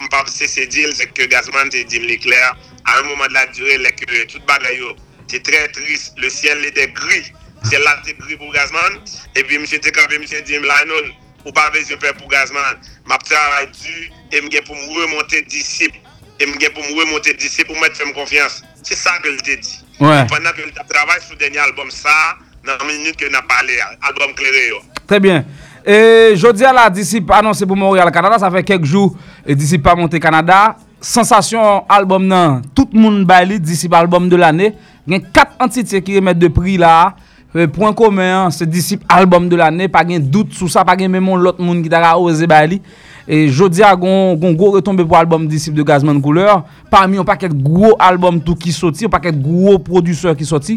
[0.07, 2.55] mpa se se dil, se ke gazman te dil li kler,
[2.85, 4.95] a un mouman de la dure, le ke tout bagay yo,
[5.29, 7.25] te tre tris, le siel li de gri,
[7.65, 9.01] se la te gri pou gazman,
[9.35, 11.11] e pi mse te kape, mse di mla non,
[11.45, 15.43] ou pa vez yo pe pou gazman, mpa travay du, e mge pou mou remonte
[15.51, 15.99] disip,
[16.45, 18.61] te mgen pou mwen monte di se pou mwen te fèm konfians.
[18.85, 19.77] Se sa ke l te di.
[19.99, 22.37] Fana ke l te travay sou denye albom sa,
[22.67, 24.83] nan minute ke nan pale, albom klerè yo.
[25.09, 25.47] Trè bien.
[25.85, 29.15] E jodi ala disip anonsè pou Montreal Kanada, sa fè kek jou
[29.57, 30.77] disip pa monte Kanada.
[31.05, 34.73] Sensasyon albom nan, tout moun bali disip albom de l'anè.
[35.09, 37.15] Gen kat entitye ki remet de pri la,
[37.55, 41.39] Pwen komen, se disip albom de l'anè, pa gen dout sou sa, pa gen memon
[41.39, 42.81] lot moun ki dara oze bali.
[43.27, 46.63] E jodi a gon, gon go retombe pou albom Disip de Gazman Gouleur
[46.93, 50.77] Parmi yon paket gro albom tou ki soti Yon paket gro produseur ki soti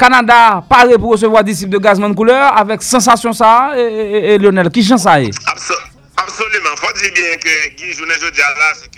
[0.00, 4.68] Kanada pare pou resevo Disip de Gazman Gouleur Avèk sensasyon sa E, e, e Lionel,
[4.68, 5.30] ki chan sa e?
[5.30, 5.48] Eh?
[5.48, 5.80] Absol,
[6.20, 8.92] absolument, fò di bien ke Gui jounen jodi a la Se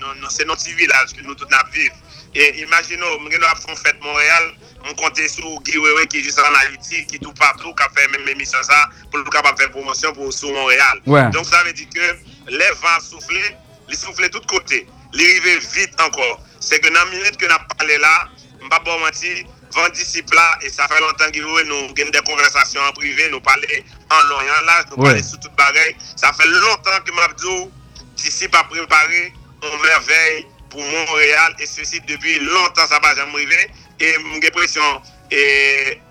[0.00, 1.94] non, non, non, non ti vilaj ke nou tout nap viv
[2.34, 4.50] E imagino, mwen gen nou ap fon fèt Montréal
[4.88, 7.82] on comptait sur Guy Wewe qui est juste en Haïti, qui est tout partout, qui
[7.82, 11.00] a fait même émission ça, pour nous capable faire promotion pour sur Montréal.
[11.06, 11.28] Ouais.
[11.30, 13.56] Donc ça veut dire que les vents soufflent,
[13.88, 14.86] ils soufflent de tous côtés.
[15.12, 16.40] Ils arrivent vite encore.
[16.60, 18.28] C'est que dans la minute que nous avons parlé là,
[18.60, 21.92] je ne vais pas mentir, vent disciple là, et ça fait longtemps que nous avons
[21.92, 23.62] des conversations en privé, nous parlons
[24.10, 25.10] en en large, nous Ouais.
[25.10, 25.96] parlons sur toute bagaille.
[26.16, 27.70] Ça fait longtemps que Mabdou,
[28.16, 29.32] disciple a préparé
[29.62, 33.70] une merveille pour Montréal, et ceci depuis longtemps, ça va jamais arriver.
[34.00, 34.98] e mwen gen presyon,
[35.30, 35.42] e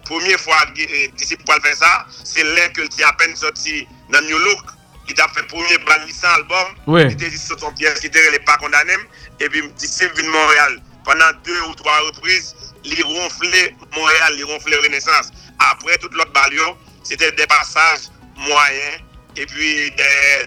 [0.07, 3.83] pwemye fwa disip wale fè sa, se lè ke ti apen soti
[4.13, 4.73] nan New Look,
[5.05, 6.73] ki tap fè pwemye bral lisan albom,
[7.09, 9.05] ki te jist soton piyes ki te rele pa kondanem,
[9.39, 13.63] e bi disip vin Montreal, panan 2 ou 3 reprise, li ronfle
[13.95, 15.33] Montreal, li ronfle Renaissance.
[15.69, 16.75] Apre tout lot balyon,
[17.05, 18.11] se te de passage
[18.41, 19.01] mwayen,
[19.35, 19.71] e pi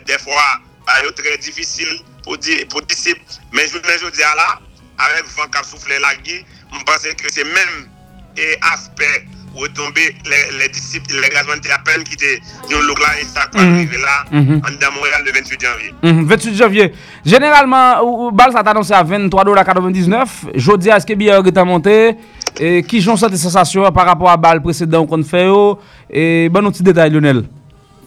[0.09, 0.47] de fwa
[0.89, 3.21] balyon tre difisil pou disip,
[3.55, 4.59] men jounen joudi ala,
[4.99, 6.43] avèk van kap soufle lagi,
[6.75, 7.85] Mpase ke se menm
[8.39, 9.27] e aspek
[9.59, 10.57] wè tombe le mhm.
[10.57, 10.73] mhm.
[10.73, 12.35] disip, le gazman te apen ki te
[12.71, 15.93] yon log la e sa kwa vive la an dan Montreal le 28 janvye.
[16.03, 16.59] 28 mhm.
[16.61, 16.89] janvye.
[17.27, 20.57] Generalman, bal sa ta anonsi a 23,99$.
[20.57, 21.95] Jodi a eske biye ou geta monte.
[22.59, 25.63] Ki jon sa te sensasyon par rapport a bal presedan kon fè yo.
[25.79, 25.95] Oh?
[26.53, 27.45] Ban nou ti detay Lionel.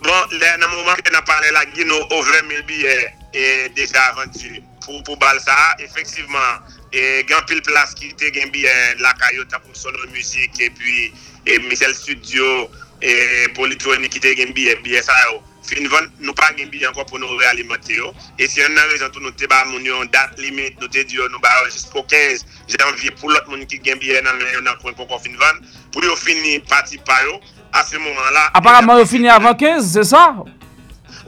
[0.01, 2.93] Bon, le nan mouman ke nan pale la gino ou 20.000 biye
[3.37, 3.43] e
[3.77, 5.57] deja avanti pou bal sa.
[5.83, 8.65] Efektiveman, E gen pil plas ki te gen bi
[8.99, 11.13] lakayot apou solo müzik e pi
[11.47, 12.67] e misel studio
[12.99, 15.39] e politronik ki te gen bi e bi sa yo.
[15.63, 18.11] Fin von nou pa gen bi anko pou nou realimate yo.
[18.35, 21.05] E si yon nan rezon tou nou te ba moun yon dat limit nou te
[21.07, 22.43] diyo nou ba yo jist pou 15
[22.75, 25.39] janvye pou lot moun ki gen bi nan men yon nan kon kon kon fin
[25.39, 25.63] von.
[25.95, 27.39] Pou yo fini pati pa yo
[27.71, 28.49] a se mouman la.
[28.59, 30.27] Apareman yo fini avan 15 se sa?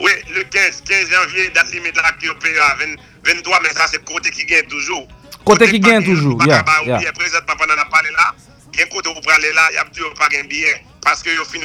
[0.01, 2.73] Oui, le 15, 15 janvye dat limit la ki yo pe yo a
[3.23, 5.07] 23 men sa se kote ki gen toujou.
[5.45, 6.95] Côté qui gagne pas toujours, Pas yeah, capable yeah.
[6.95, 8.33] oublier présentement pendant la parler là,
[8.73, 10.47] il y a un côté où vous aller là, il y a dit pas gagne
[10.47, 11.59] billet parce que yo fin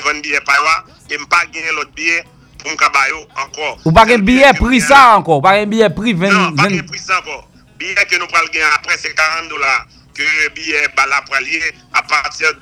[0.44, 2.24] par là et pas gagner l'autre billet
[2.58, 3.78] pour me cabayo encore.
[3.84, 5.40] Ou billet que pris nous ça encore?
[5.40, 6.28] Pas un billet pris 20...
[6.28, 7.48] Non, pas 20 gagner prix ça encore.
[7.78, 11.22] Billet que nous prenons gagner après c'est 40 dollars que billet bala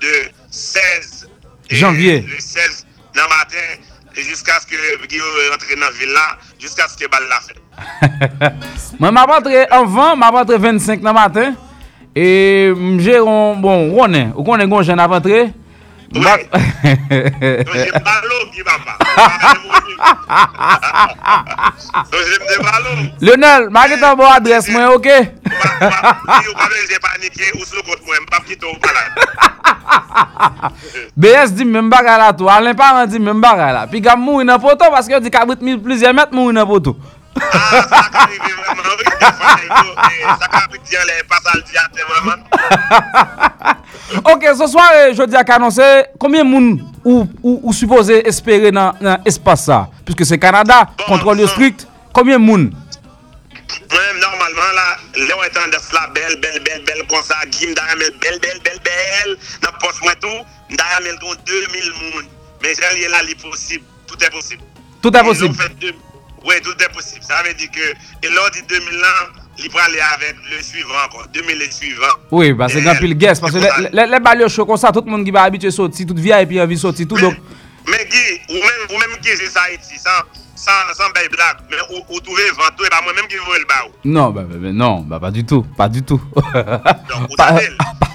[0.01, 1.29] de 16
[1.71, 2.21] et Janvier.
[2.21, 3.83] Le 16 dans le matin
[4.17, 7.07] et jusqu'à ce que Guillaume rentre dans la ville là, jusqu'à ce que
[9.01, 11.55] Mwen m ap atre anvan, m ap atre 25 nan maten
[12.17, 15.51] E m jeron, bon, ronen, ou konen kon jen ap atre.
[16.15, 16.23] Oui,
[17.67, 18.95] doje balon ki mama
[22.11, 25.09] Doje mde balon Lionel, ma ki tan bo adres mwen, ok?
[25.11, 29.09] Si ou kame je panike, ou slo kote mwen, mbap ki tou balan
[31.21, 35.17] Beyes di mwen bagala tou, alen paran di mwen bagala Pi gam moun inapoto, paske
[35.17, 36.95] yo di kabrit mi plizye met moun inapoto
[37.37, 42.07] Ah, sa ka rive vreman, oui, defan, sa ka biti an le pasal di ate
[42.09, 42.41] vreman.
[44.25, 45.85] Ok, so soir, jodi ak anonse,
[46.23, 46.69] koumyen moun
[47.05, 49.85] ou, ou, ou suppose espere nan, nan espas sa?
[50.07, 51.55] Piske se Kanada, Bon, kontrol yo bon.
[51.55, 52.71] strict, koumyen moun?
[53.91, 54.87] Mwen normalman la,
[55.19, 58.39] le ou etan de sla bel, bel, bel, bel kon sa, gim da ramel bel,
[58.43, 60.47] bel, bel, bel, nan pos mwen tou,
[60.79, 62.33] da ramel kon 2000 moun.
[62.63, 64.65] Men jen liye la li posib, tout e posib.
[65.03, 65.55] Tout est possible.
[66.45, 67.23] Oui, tout est possible.
[67.23, 71.27] Ça veut dire que lors de 2000 ans, il peut aller avec le suivant encore.
[71.33, 72.05] 2000 et suivant.
[72.31, 75.11] Oui, parce que quand il guess, parce que les balles chauds comme ça, tout le
[75.11, 77.19] monde qui va habituer sortir, toute vie et puis envie sortir tout.
[77.19, 77.35] Donc...
[77.89, 79.99] Mais Guy, ou même, ou même qui c'est ça ici,
[80.57, 83.87] sans belle blague, mais ou, ou trouvez ventre, et pas moi-même qui veux le bas.
[84.05, 86.21] Non, bah, non, bah, pas du tout, pas du tout.
[86.35, 87.53] Donc, pas,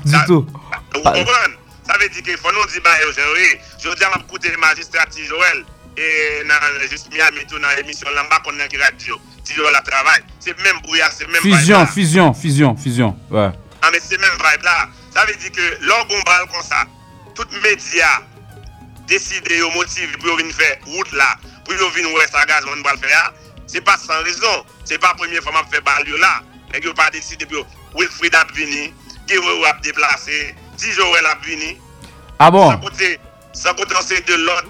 [0.06, 0.46] du tout.
[0.94, 1.56] Vous comprenez?
[1.88, 3.48] Ça veut dire qu'il faut nous dire, bah, eh, aujourd'hui,
[3.80, 5.66] je dis à ma coûter le magistrat Joël.
[5.98, 9.76] Et dans juste Miami, tout dans l'émission, là, bas qu'on a qui radio, Ti Joël
[9.76, 10.22] a travail.
[10.40, 11.86] C'est même brouillard, c'est même Fusion, vibe là.
[11.88, 13.50] fusion, fusion, fusion, ouais.
[13.82, 14.88] Ah, mais c'est même vibe là.
[15.14, 16.86] Ça veut dire que l'orgon bal comme ça,
[17.36, 18.22] tout média
[19.08, 21.36] décide yo motive pour venir faire route là,
[21.66, 23.34] pour yo venir ouest à gaz, on va le faire.
[23.68, 24.66] C'est pas sans raison.
[24.86, 26.42] C'est pas la première fois que je fais bal yo là.
[26.72, 27.66] Mais yo pas décidé pour
[27.96, 28.94] Wilfried a venu,
[29.28, 31.76] Guerrero a déplacé, Tijoel a venu.
[32.40, 32.72] Ah bon?
[32.72, 33.20] Sans côté,
[33.54, 34.70] sans côté on sait de l'autre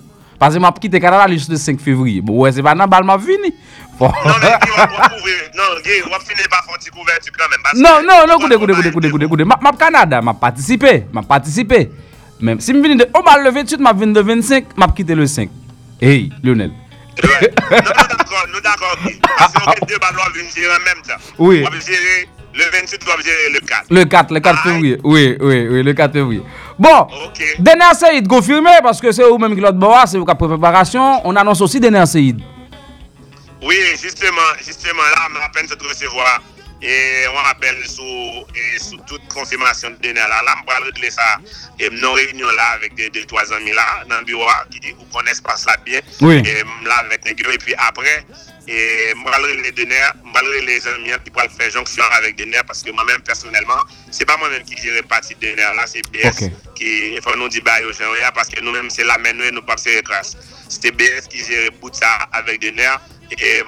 [3.17, 3.53] vini.
[3.99, 4.07] Bon.
[4.07, 5.35] Non, mais Guy, on va couvrir.
[5.55, 7.59] Non, Guy, on va finir par faire un petit couverture quand même.
[7.63, 9.43] parce Non, que- non, non, écoutez, écoutez, écoutez, écoutez, écoutez.
[9.45, 11.91] Ma, ma Canada, m'a participé, m'a participé.
[12.39, 15.13] Même si je viens de, on va le 28, m'a venu le 25, m'a quitté
[15.13, 15.49] le 5.
[16.01, 16.71] Hey, Lionel.
[17.21, 17.53] Ouais.
[17.69, 17.77] Non,
[18.17, 18.97] d'accord, nous d'accord.
[19.37, 21.21] Parce qu'on a deux ballons à venir gérer en même temps.
[21.37, 21.63] Oui.
[21.67, 23.83] On va gérer le 28, on va gérer le 4.
[23.91, 24.97] Le 4, le 4 Ah, février.
[25.03, 26.41] Oui, oui, oui, le 4 février.
[26.81, 27.57] Bon, Ok.
[27.59, 31.21] Dener Seyd confirmé parce que c'est vous-même qui l'autre bois, c'est vous qui avez préparation.
[31.23, 32.41] On annonce aussi Dener Seyd.
[33.61, 36.41] Oui, justement, justement, là, on rappelle de recevoir.
[36.81, 41.37] Et on rappelle sous, toute confirmation de données là, là, on va régler ça.
[41.79, 44.95] Et nos réunions là avec des, deux, trois amis là, dans le bureau, qui dit
[44.95, 45.99] qu'on connaissent pas ça bien.
[46.21, 46.41] Oui.
[46.43, 48.25] Et là, avec gars, et puis après,
[48.71, 49.85] et régler les
[50.23, 53.21] on va régler les amis qui pourraient faire jonction avec des nerfs parce que moi-même,
[53.21, 57.35] personnellement, c'est pas moi-même qui gère partie des nerfs là, c'est BS qui, il faut
[57.35, 60.01] nous dire, bah, aux gens, parce que nous-mêmes, c'est la main, nous, nous pas faire
[60.03, 60.37] grâce.
[60.69, 63.01] C'était BS qui gère tout ça avec des nerfs.
[63.31, 63.61] Et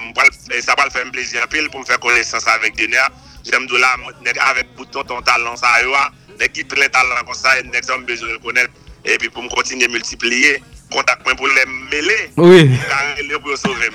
[0.61, 3.11] ça va le faire un plaisir en pile pour me faire connaissance avec des nerfs.
[3.45, 3.95] J'aime de là,
[4.47, 5.93] avec bouton ton talent, ça, yo,
[6.53, 8.71] qui plein talent comme ça, et besoin de le connaître.
[9.05, 10.63] Et puis pour me continuer à multiplier,
[11.91, 12.31] mêler.
[12.37, 12.71] Oui.
[12.87, 13.89] Car les pour sauver.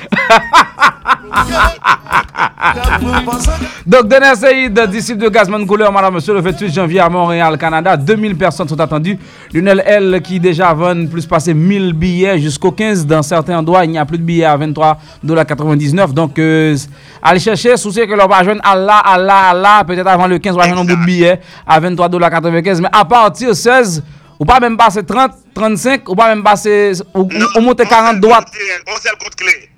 [3.86, 7.96] Donc, Dener Seyd, disciple de Gazman Couleur, madame, monsieur, le 28 janvier à Montréal, Canada.
[7.96, 9.18] 2000 personnes sont attendues.
[9.53, 13.07] Lionel L, qui déjà vend plus passer 1000 billets jusqu'au 15.
[13.07, 16.12] Dans certains endroits, il n'y a plus de billets à 23,99$.
[16.12, 16.76] Donc, euh,
[17.22, 19.84] allez chercher, souciez que l'on va joindre Allah, Allah, Allah.
[19.86, 22.80] Peut-être avant le 15, on va joindre un bout de billets à 23,95$.
[22.82, 24.03] Mais à partir 16,
[24.39, 28.20] ou pas même passer 30, 35, ou pas même passer, ou, ou, ou monter 40
[28.20, 28.49] droites.
[28.86, 29.70] On sait le compte clé.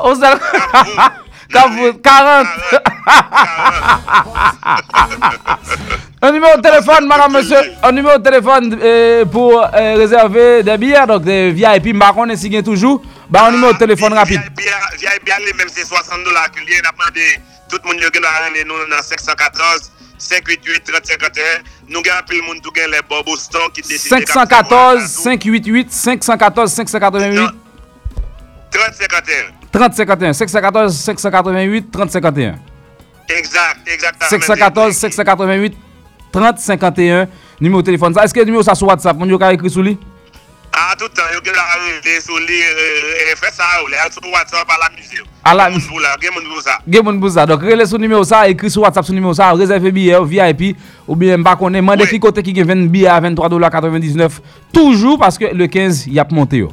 [0.00, 0.92] On sait le compte clé.
[1.50, 2.46] Kavout, 40.
[6.24, 7.58] Un numéro de téléphone, madame, monsieur.
[7.82, 11.98] Un numéro de téléphone euh, pour euh, réserver des billets, donc des VIP.
[11.98, 14.40] Par contre, si toujours, bah, un numéro de téléphone rapide.
[15.00, 17.40] VIP, même c'est 60 dollars que l'on a demandé.
[17.68, 19.90] Tout le monde qui a nous dans 514
[20.22, 21.42] 588 3051.
[21.88, 24.18] Nous avons le monde qui a les Bob Boston qui décident.
[24.18, 27.50] 514 588 514 588
[28.70, 29.52] 3051.
[29.72, 32.54] 3051 514 588 3051
[33.28, 34.28] Exact, exactement.
[34.30, 35.76] 514 588
[36.32, 37.28] 3051
[37.60, 38.14] numéro de téléphone.
[38.22, 39.16] Est-ce que le numéro ça sur WhatsApp?
[39.16, 39.98] Mon écrit sous lui?
[40.74, 42.60] Ah, tout le temps, vous avez sur lui,
[43.36, 45.22] fait ça, vous avez sur WhatsApp à la musique.
[45.44, 45.90] À la musique.
[45.90, 46.78] Vous avez pour ça.
[46.88, 47.44] Gen moun sa.
[47.46, 50.76] Donc, relè sou numéro sa, écrit sur WhatsApp sou numéro sa, réserve billet ou VIP,
[51.06, 54.40] ou bien mba konen, mande ki kote ki gen 20 billet à 23,99$.
[54.72, 56.72] Toujours parce que le 15, y ap monte yo.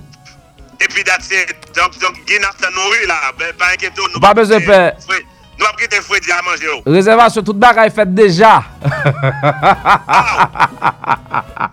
[0.80, 3.16] Guy n'a pas nourri là.
[3.38, 4.02] Ben, pas inquiété.
[4.14, 4.94] Nous Pas besoin de faire.
[5.06, 5.26] Fred-
[5.60, 6.68] Nous pas quitter Freddy à manger.
[6.74, 6.82] oh.
[6.90, 8.64] Réservation tout bagay fait déjà.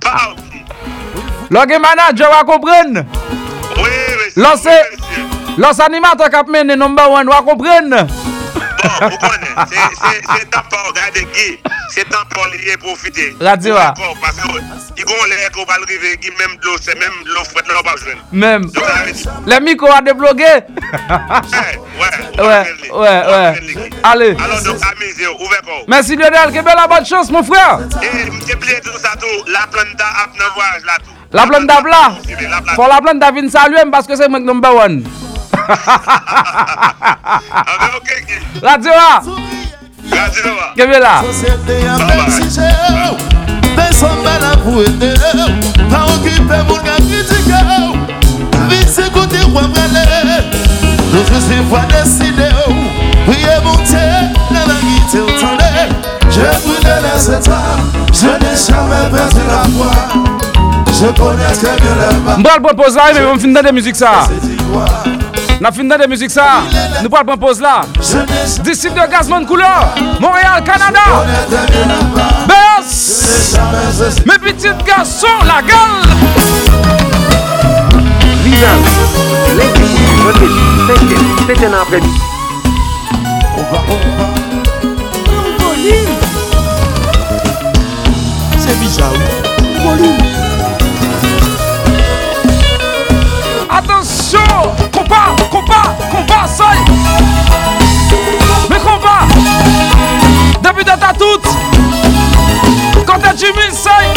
[0.01, 0.35] Pas,
[1.51, 3.07] Lò gen manager wakompren?
[3.77, 4.41] Oui, mèsyè.
[4.43, 4.75] Lò se,
[5.57, 7.91] lò se animator kap men ne number one wakompren?
[7.91, 11.47] Bon, wou konen, se tan pa ou gade gi,
[11.95, 13.29] se tan pa ou liye profite.
[13.41, 13.93] Radiwa.
[13.95, 14.43] Ou akon, pase
[15.07, 17.97] yon lè ek ou balrive gi, mèm blò se, mèm blò fwet lè ou pa
[18.03, 18.21] jwen.
[18.33, 18.69] Mèm.
[19.47, 20.53] Le miko a debloge?
[22.43, 23.91] Ouè, ouè, ouè.
[24.03, 24.33] Ale.
[24.35, 25.85] Alon do amize ou, ouve kon.
[25.91, 27.67] Mèsi Lionel, kebe la bonne chans, moun frè.
[28.03, 31.16] E, mte ple tout sa tou, la planta ap nan voyaj la tou.
[31.33, 31.70] La plante
[32.74, 35.03] pour la plante d'Avin saluer parce que c'est moi number one.
[38.62, 39.20] Radio A,
[40.11, 40.45] Radio,
[41.01, 41.22] la.
[43.77, 43.85] Ba
[44.41, 45.51] la pou ete ou
[45.91, 47.89] Pa okipe moun ka kritike ou
[48.70, 50.39] Vit se kote kwa mrele
[51.12, 52.74] Nou se fwa deside ou
[53.27, 54.05] Priye monte
[54.51, 55.70] nan la gite ou tande
[56.31, 57.77] Je brûle les états.
[58.12, 59.93] Je n'ai jamais perdu la foi
[60.99, 63.97] Je connais très bien le bas Nous allons proposer là, mais on finit de musique
[63.97, 64.27] ça.
[64.29, 64.87] C'est dit quoi
[65.61, 66.63] Nous finit de musique ça.
[67.03, 67.83] Nous allons proposer là.
[68.01, 69.45] Je n'ai Disciple de Gazman
[70.79, 70.91] la
[72.15, 73.55] bas Baisse.
[73.57, 75.61] Jamais je Mes petits garçons, la
[81.61, 82.01] mwen nan.
[83.59, 84.27] On va, on va
[85.65, 86.15] Volume,
[88.59, 89.13] C'est bizarre.
[89.85, 90.56] volume.
[93.77, 94.74] Atenção!
[94.91, 96.79] Compa, compa, compa, sai!
[98.70, 99.27] Vem compa!
[100.62, 101.47] Debida tá tudo!
[103.07, 104.14] Conta de mim, sai!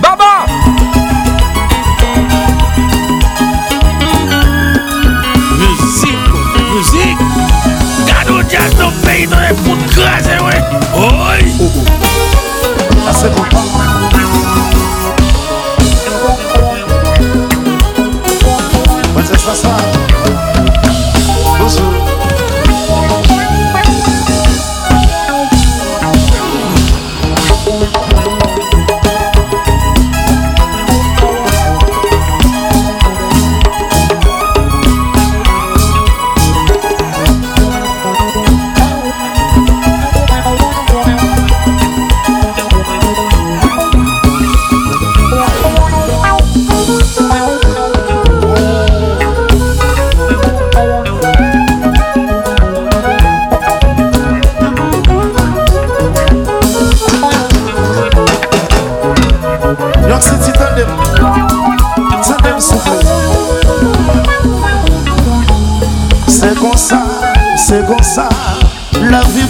[0.00, 0.46] Babá!
[5.58, 6.38] Musico,
[6.70, 7.24] musico!
[8.06, 10.64] Garoto, já estou feito, é puto, casa, ué!
[10.94, 11.47] Oi!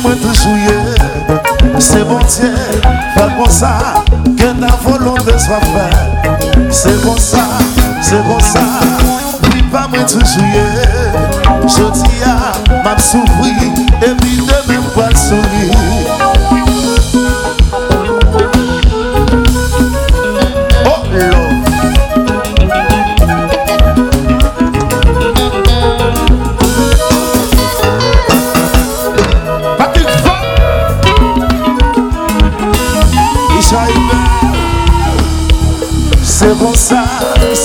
[0.03, 0.77] mwen te souye
[1.83, 2.51] Se bon tye,
[3.15, 3.73] fèl kon sa
[4.39, 7.45] Ke ta volon de swa fèl Se bon sa,
[8.05, 8.65] se bon sa
[9.53, 10.67] Li pa mwen te souye
[11.69, 12.37] Jodi ya,
[12.85, 13.73] map soufri
[14.03, 15.78] E mi de mè mwen soufri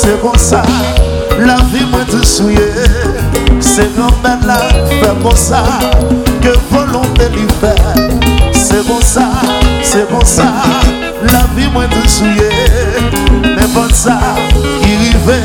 [0.04, 0.62] se kon sa
[1.48, 2.66] La vi mwen te souye
[3.64, 4.58] Se kon men la
[4.90, 5.62] fe kon sa
[6.44, 7.72] Ke volonte li fe
[8.58, 9.30] Se kon sa,
[9.92, 10.50] se kon sa
[11.32, 12.50] La vi mwen te souye
[13.46, 14.18] Ne pon sa
[14.84, 15.40] ki rive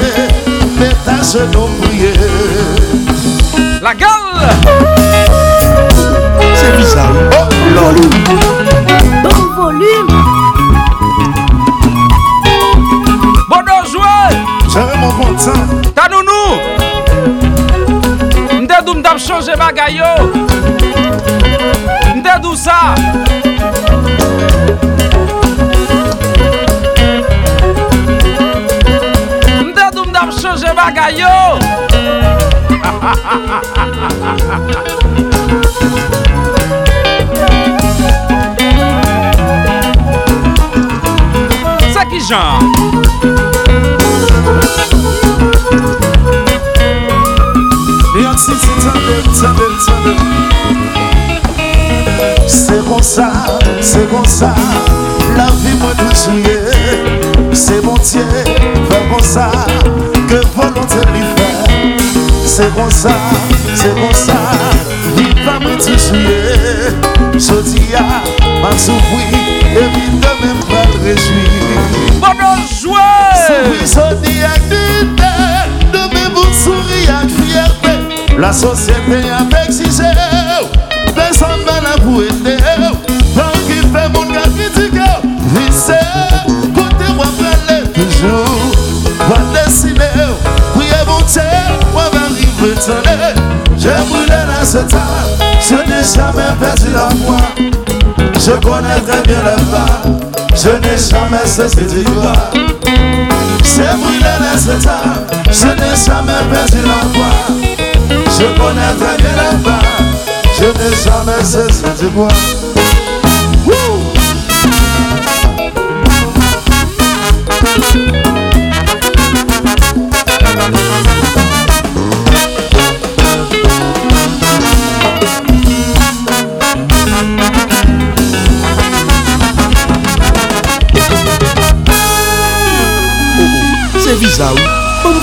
[0.81, 2.13] Meta se non priye
[3.85, 4.27] La gal
[6.59, 8.11] Se bizan Oh, lolou.
[9.23, 10.11] Bon volume.
[13.49, 16.61] Bon dojouan Jèman kontan Tanounou!
[18.61, 20.13] Nde dou mdap chanje bagay yo.
[22.17, 22.95] Nde dou sa.
[29.65, 31.35] Nde dou mdap chanje bagay yo.
[32.85, 34.89] Ha ha ha ha ha ha ha ha
[42.29, 43.38] Jean.
[52.47, 53.31] Se kon sa,
[53.81, 54.55] se kon sa
[55.37, 56.57] La vi mwen tou chye
[57.57, 58.25] Se bon tye,
[58.89, 59.47] fè kon sa
[60.31, 61.51] Ke volante li fè
[62.49, 63.15] Se kon sa,
[63.77, 64.39] se kon sa
[65.17, 68.05] Li pa mwen tou chye Soti ya,
[68.63, 71.47] man soufwi E vi de men mwen rejwi
[72.21, 73.18] Bonan jwa
[73.49, 75.33] Souri soni ak dite
[75.93, 77.95] Deme moun souri ak fiyerte
[78.37, 80.11] La sosyete ap eksije
[81.17, 82.59] Desan ban ap ou ete
[83.39, 85.09] Nan ki fe moun ka kritike
[85.55, 85.97] Vise
[86.77, 88.45] kote wap prele Toujou
[89.33, 90.13] wap desine
[90.77, 91.49] Priye moun tè
[91.97, 93.33] wap arrive tene
[93.81, 94.85] Je brûle la se
[95.65, 97.41] Je n'ai jamais perdu la foi
[98.37, 100.28] Je connais très bien le pas.
[100.63, 102.51] Je n'ai jamais cessé d'y croire.
[102.53, 105.15] J'ai brûlé ce temps,
[105.51, 107.31] je n'ai jamais perdu la foi.
[108.27, 109.85] Je connais très bien le bas,
[110.59, 112.33] je n'ai jamais cessé d'y croire.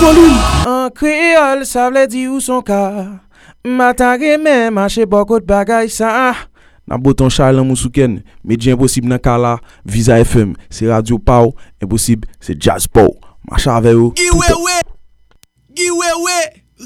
[0.05, 0.33] Solil
[0.69, 2.77] An kreol sa vle di ou son ka
[3.65, 6.35] Mata reme mache bokot bagay sa
[6.85, 12.27] Nan boton chalan mousouken Medye imposib nan kala Visa FM Se radio pa ou, Imposib
[12.37, 13.17] se jazz pa ou.
[13.49, 14.77] Mache ave yo Giwewe
[15.73, 16.37] Giwewe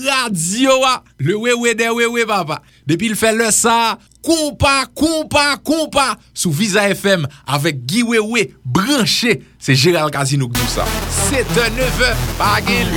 [0.06, 1.04] Radio wa.
[1.20, 2.60] Le wewe de wewe papa.
[2.88, 3.98] Depi l fè le sa.
[4.22, 10.84] Kompa, kompa, kompa Sou Visa FM Avek Giwewe Branche Se Gérald Casino Gdoussa
[11.30, 12.88] sa 7 9 Pagil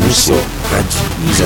[0.00, 0.36] Nous sommes
[0.70, 1.00] Radio
[1.32, 1.44] 88.1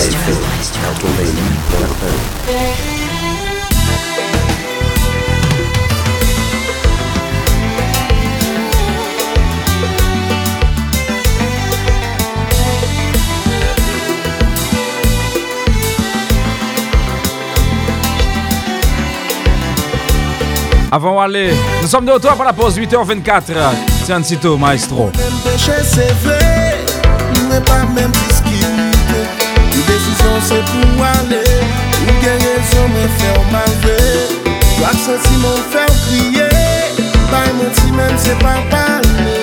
[20.91, 21.53] Avant d'aller,
[21.83, 23.98] nous sommes de retour pour la pause 8h24.
[24.09, 25.13] Sito maestro.
[34.79, 36.49] Ou ak senti moun fèm kriye
[37.29, 39.38] Bay moun ti mèm se pa pale.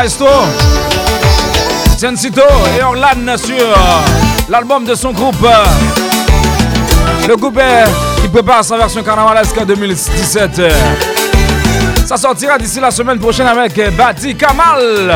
[0.00, 0.28] Maestro.
[2.16, 2.42] Sito
[2.78, 3.74] et Orlan sur euh,
[4.48, 5.46] l'album de son groupe.
[7.28, 7.60] Le groupe
[8.22, 10.58] qui prépare sa version carnavalesque 2017.
[10.58, 10.70] euh.
[12.06, 15.12] Ça sortira d'ici la semaine prochaine avec euh, Bati Kamal.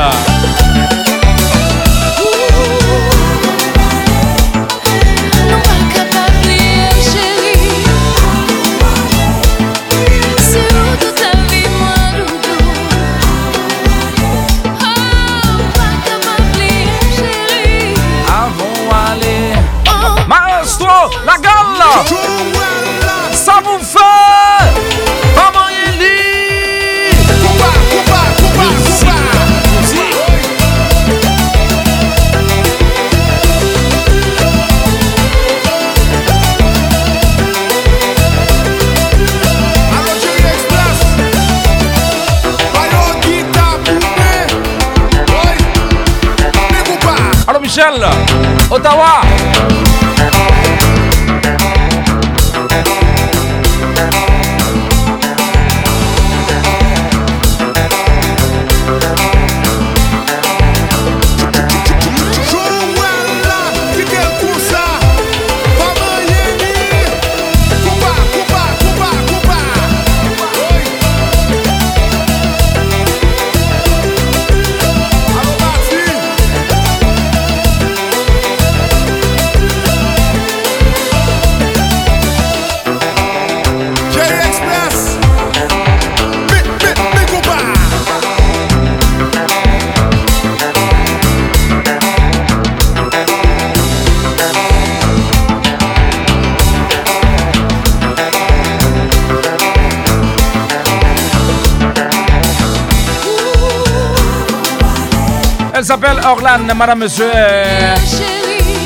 [106.27, 107.31] Orlan, madame, monsieur.
[107.35, 107.95] Euh,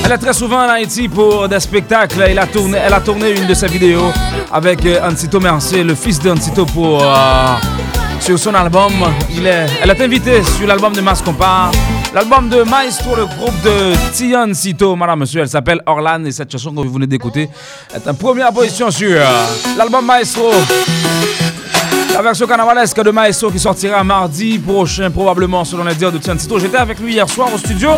[0.05, 2.22] elle est très souvent en Haïti pour des spectacles.
[2.26, 4.11] Elle a tourné, elle a tourné une de ses vidéos
[4.53, 7.07] avec euh, Ancito Mercier, le fils d'Ancito, pour, euh,
[8.20, 8.93] sur son album.
[9.30, 11.70] Il est, elle est invitée sur l'album de Mas Compar.
[12.12, 16.51] L'album de Maestro, le groupe de Tion Cito, madame, monsieur, elle s'appelle Orlan et cette
[16.51, 17.49] chanson que vous venez d'écouter
[17.95, 19.20] est en première position sur
[19.76, 20.51] l'album Maestro.
[22.18, 26.36] La version carnavalesque de Maestro qui sortira mardi prochain, probablement, selon les dires de Tion
[26.36, 26.58] Cito.
[26.58, 27.90] J'étais avec lui hier soir au studio.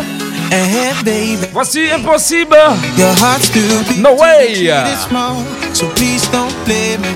[1.51, 2.55] Voici Impossible.
[3.97, 4.71] No way.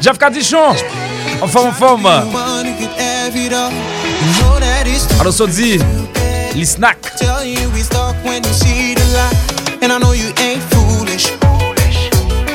[0.02, 0.74] Jeff Cadichon.
[1.44, 2.08] En forme, en forme.
[5.20, 5.78] Alors, dit,
[6.56, 7.24] les snacks.
[9.84, 11.32] And I know you ain't foolish.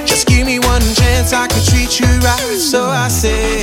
[0.06, 2.58] Just give me one chance, I can treat you right.
[2.58, 3.62] So I say,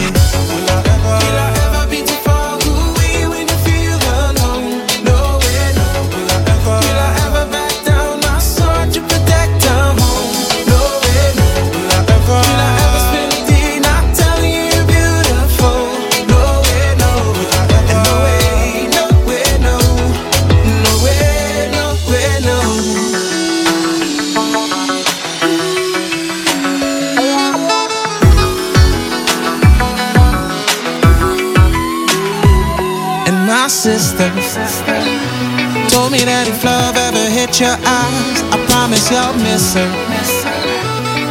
[36.07, 39.91] told me that if love ever hit your eyes, I promise you'll miss her.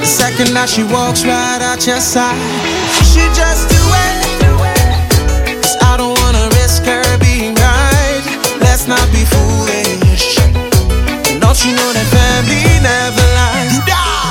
[0.01, 2.37] The second that she walks right out your side,
[3.09, 4.17] she just do it.
[5.63, 8.25] 'Cause I don't wanna risk her being right.
[8.61, 10.37] Let's not be foolish.
[11.41, 13.81] Don't you know that family never lies?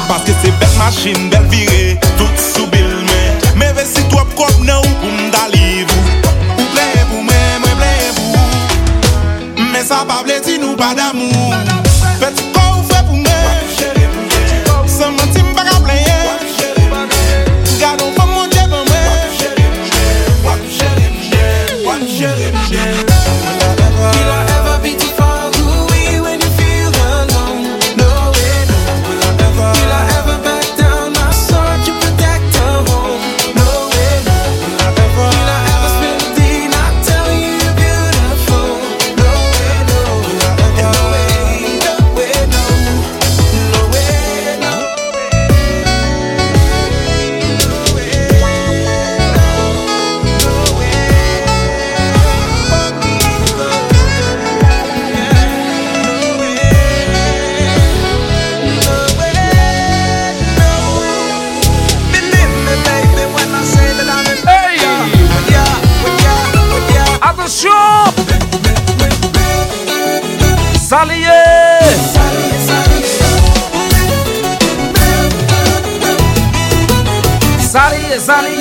[0.09, 4.53] Paske se bel machin, bel vire Tout sou bil men Me ve si trop kop
[4.61, 6.24] nan ou pou mdaliv
[9.85, 11.84] sa pa ble ti nou pa d'amou.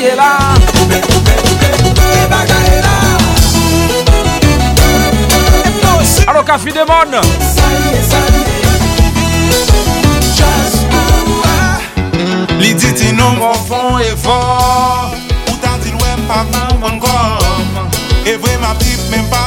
[0.05, 0.39] bagay la
[0.81, 2.95] Oube, oube, oube, oube bagay la.
[6.27, 7.13] Alo kafi demon.
[7.41, 8.45] Salye, salye
[10.37, 11.79] Jazz ou a
[12.61, 15.17] Li diti nou mwen fon e fon
[15.51, 17.91] Ou tan di lwen pa man mwen kom
[18.25, 19.44] E vwe ma pip men pa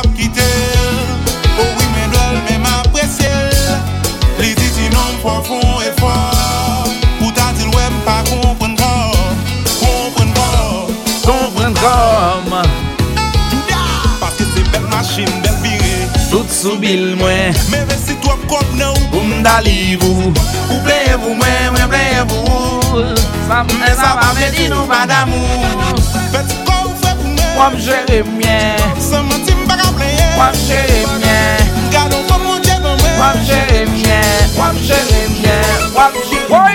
[16.58, 17.54] sou bil mwen.
[17.72, 23.04] Mè ve si twap kop nou Pou mda livou Pou plevou mwen, mwen plevou
[23.78, 26.02] Mè sa e pa mè di nou pa damou.
[26.34, 28.58] Fè ti kou fè pou mè Wap jere mè
[29.04, 30.32] Se mè ti mbaka pleye.
[30.40, 31.38] Wap jere mè
[31.94, 34.22] Gado fè mwen jere mè Wap jere mè
[34.58, 35.60] Wap jere mè
[35.94, 36.68] Wap jere mè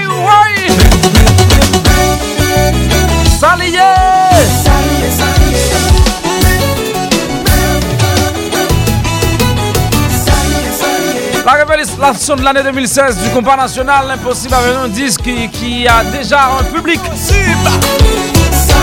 [12.02, 16.48] La révélation de l'année 2016 du compas national, l'impossible avec un disque qui, a déjà
[16.58, 16.98] un public.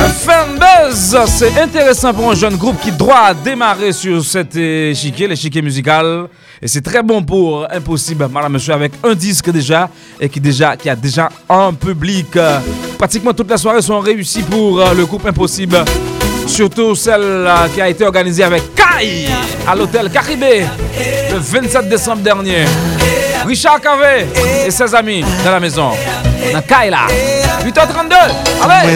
[0.01, 5.61] Un fanbase, c'est intéressant pour un jeune groupe qui doit démarrer sur cet échiquier, l'échiquier
[5.61, 6.29] musical.
[6.61, 10.77] Et c'est très bon pour Impossible, madame, monsieur, avec un disque déjà et qui, déjà,
[10.77, 12.27] qui a déjà un public.
[12.97, 15.83] Pratiquement toutes les soirées sont réussies pour euh, le groupe Impossible.
[16.47, 19.27] Surtout celle euh, qui a été organisée avec Kai
[19.67, 20.65] à l'hôtel Caribé
[21.31, 22.65] le 27 décembre dernier.
[23.45, 24.27] Richard Cavé
[24.65, 25.91] et ses amis dans la maison.
[26.53, 27.07] Dans Kai là.
[27.63, 28.15] 8h32.
[28.63, 28.95] Allez!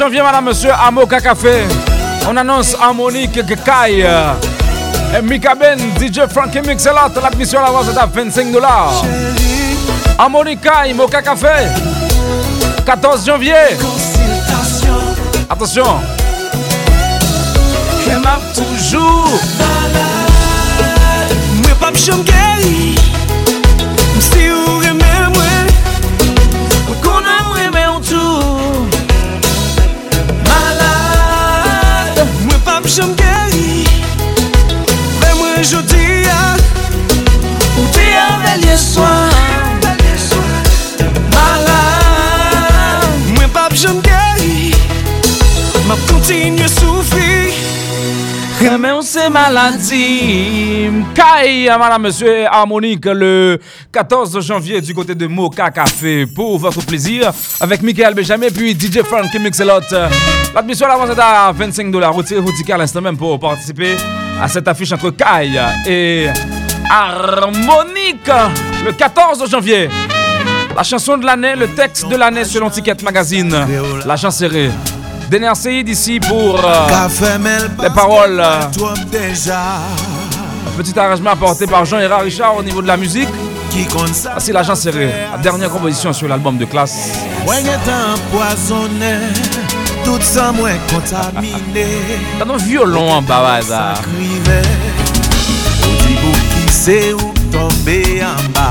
[0.00, 1.64] Janvier, madame, monsieur, à Moka Café,
[2.26, 3.98] on annonce Harmonique Kai.
[4.00, 9.04] Et Mika Ben, DJ Frankie Mixelot, l'admission à la voix est à 25 dollars.
[10.18, 11.68] Harmonique Kai, Moka Café,
[12.86, 13.52] 14 janvier.
[15.50, 16.00] Attention.
[18.06, 19.24] Que map toujou
[21.60, 22.99] Mwen pap geri
[35.60, 36.56] Ve mwen jodi ya
[37.78, 39.30] Ou te avelye swan
[41.34, 44.74] Malade Mwen pap jom geri
[45.88, 47.52] Map kontinye soufri
[48.78, 50.90] Mais on sait maladie.
[51.14, 53.58] Kai, madame, monsieur, harmonique le
[53.92, 59.02] 14 janvier du côté de Moka Café pour votre plaisir avec Michael Benjamin puis DJ
[59.02, 59.80] Frank Mixelot.
[60.54, 62.14] L'admission à l'avance est à 25 dollars.
[62.14, 63.96] Retirez vos tickets à l'instant même pour participer
[64.40, 66.28] à cette affiche entre Kai et
[66.88, 68.30] Harmonique
[68.84, 69.88] le 14 janvier.
[70.76, 73.66] La chanson de l'année, le texte de l'année selon Ticket Magazine.
[74.06, 74.70] La chancerie.
[75.28, 77.08] Dernière série d'ici pour euh,
[77.82, 78.40] les paroles.
[78.40, 78.60] euh,
[80.66, 83.28] un petit arrangement apporté par Jean-Hérard Richard au niveau de la musique.
[84.38, 85.10] C'est l'agent serré.
[85.32, 87.12] La dernière composition sur l'album de classe.
[90.04, 91.84] Tout sa mwen kontamine
[92.38, 93.94] T'as un violon en bas, ça.
[94.02, 94.62] Krive
[95.84, 98.70] Ou di pou ki se ou tombe an ba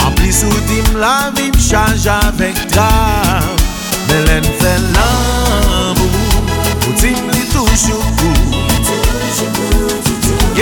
[0.00, 3.52] An plis ou di m la vi m chanj avek dram
[4.08, 6.10] Men len fè l'amou
[6.86, 8.11] Ou di m li toujou kou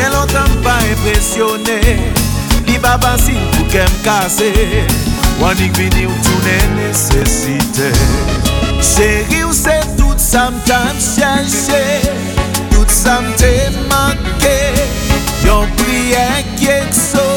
[0.01, 1.77] Gen lontan pa impresyonè
[2.65, 4.49] Li ba babansin pou kem kase.
[5.43, 7.91] Wanik vini ou toune nesesite.
[8.81, 11.83] Chéri ou se tout sa mtan chache
[12.71, 13.53] Tout sa mte
[13.93, 14.57] manke.
[15.45, 16.25] Yon priye
[16.57, 17.30] ki ekso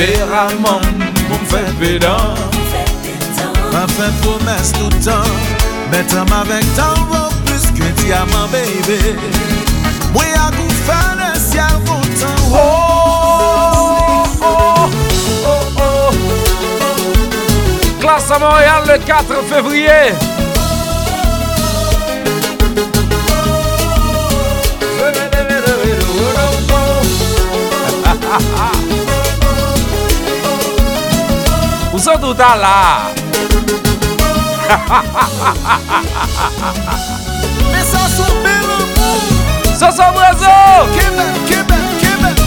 [0.00, 0.80] nan temperaman
[1.28, 2.36] pou m fè pedan
[3.72, 5.28] Ma fè promes toutan
[5.92, 9.16] Metam avèk tan vò plus ke diamant baby.
[10.14, 12.80] Mwen a kou fè le sial kontan Oh,
[18.32, 20.14] à Montréal le 4 février.
[32.10, 33.12] sou do Dalá.
[37.72, 38.78] Pessoal, sou pelo
[39.78, 40.48] Sou só Brasil.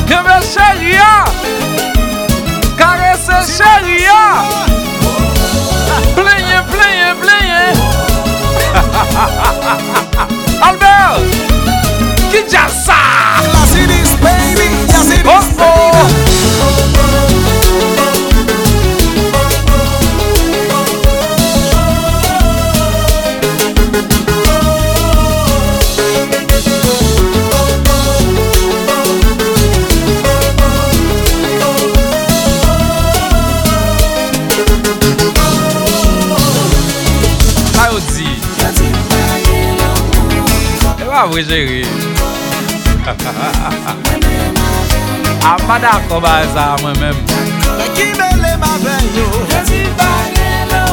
[0.07, 1.23] Câmbio Xaria.
[2.77, 3.31] Carece
[8.75, 10.42] ha, ha, ha, ha.
[41.33, 41.85] vre jere
[45.43, 47.15] A pa da koba e sa mwen men.
[47.77, 49.25] Mwen ki bele ma ven yo?
[49.49, 50.83] Jezi bagye lè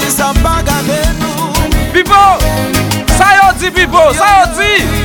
[0.00, 1.52] Ki sa bagane nou?
[1.92, 2.24] Pipo,
[3.18, 5.01] sa yo di Pipo sa yo di!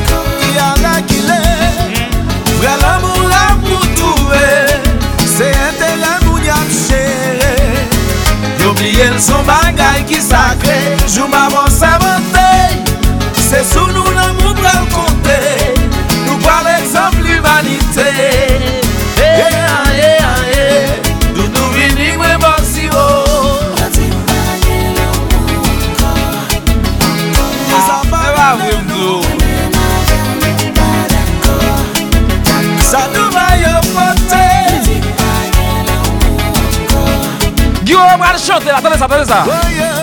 [39.27, 39.43] ça.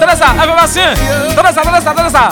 [0.00, 0.82] Tenez ça, information.
[1.34, 2.28] Tenez ça, tenez ça, tenez ça.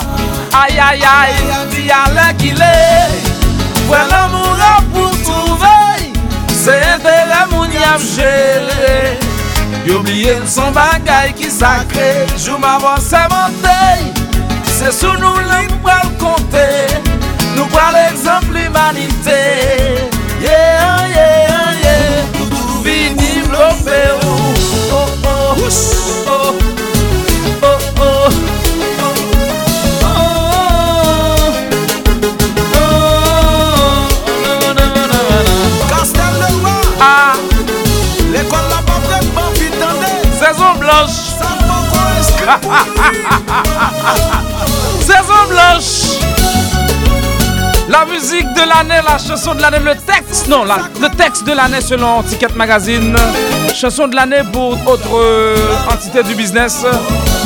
[0.53, 1.33] Aïe, aïe, aïe,
[1.71, 3.89] dis à qu'il est.
[3.89, 4.57] Ouais, l'amour
[4.93, 6.13] pour trouver.
[6.47, 9.19] C'est intérêt, mon yam géré.
[9.85, 12.25] Y'oublier son bagay qui sacré.
[12.37, 14.13] Jou m'avance monté.
[14.65, 16.87] C'est sous nous libre le compter.
[17.55, 20.09] Nous prend l'exemple l'humanité.
[20.41, 22.49] Yeah, yeah, yeah.
[22.49, 24.37] Tout vini l'opéro.
[24.91, 25.69] Oh, oh,
[26.27, 26.62] oh.
[44.99, 46.19] Saison blanche.
[47.89, 51.81] La musique de l'année, la chanson de l'année, le texte, non, le texte de l'année
[51.81, 53.15] selon Ticket Magazine.
[53.75, 55.55] Chanson de l'année pour autre euh,
[55.91, 56.85] entité du business.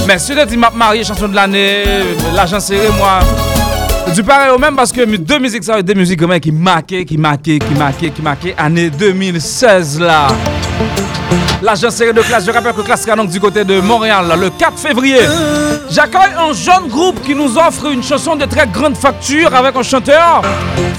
[0.08, 1.84] Mais je dis m'a marié, chanson de l'année,
[2.34, 3.20] l'agent serré, moi.
[4.14, 7.18] Du pareil au même parce que deux musiques, ça des musiques quand qui marquaient, qui
[7.18, 8.56] marquaient, qui marquaient, qui marquaient.
[8.58, 10.28] Année 2016 là.
[11.62, 14.78] L'agent serré de classe, je rappelle que classe donc du côté de Montréal le 4
[14.78, 15.20] février.
[15.90, 19.84] J'accueille un jeune groupe qui nous offre une chanson de très grande facture avec un
[19.84, 20.42] chanteur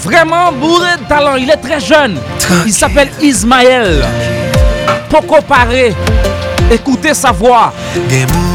[0.02, 1.36] vraiment bourré de talent.
[1.36, 2.18] Il est très jeune.
[2.66, 4.04] Il s'appelle Ismaël.
[5.08, 5.94] Poco Paré.
[6.70, 7.72] Écoutez sa voix.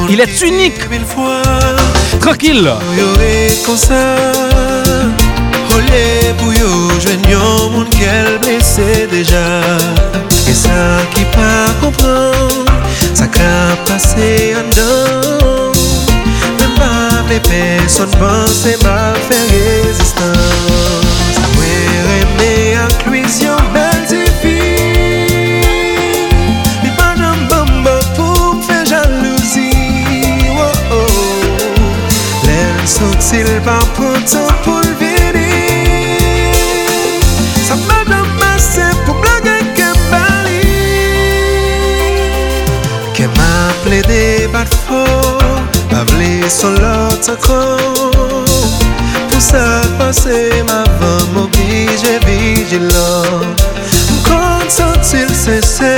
[0.10, 0.80] Il est unique.
[2.20, 2.72] Tranquille.
[3.62, 4.02] Konsa
[5.76, 6.72] Ole pou yo
[7.04, 9.46] jwen yon moun kel blese deja.
[10.50, 10.80] E sa
[11.14, 11.52] ki pa
[11.82, 12.66] kompran
[13.14, 15.78] Sa ka pase an dan.
[16.58, 16.94] Men pa
[17.30, 21.42] ple person panse ma fe rezistans
[23.06, 23.30] Mwen
[33.34, 35.58] Sil pa prantan pou l'vini
[37.66, 40.62] Sa madame mase pou blage ke bali
[43.18, 43.50] Ke ma
[43.82, 44.22] ple de
[44.54, 45.02] bat fo
[45.90, 48.46] Pa vle son lot akon
[49.32, 53.50] Pou sa pase ma van M'oblige vigilon
[54.14, 55.96] M'kon sentil sese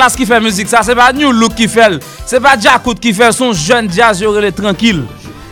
[0.00, 3.12] klas ki fè müzik sa, se pa New Look ki fèl, se pa Jakout ki
[3.12, 5.02] fèl, son jen jazz yo rele tranquil.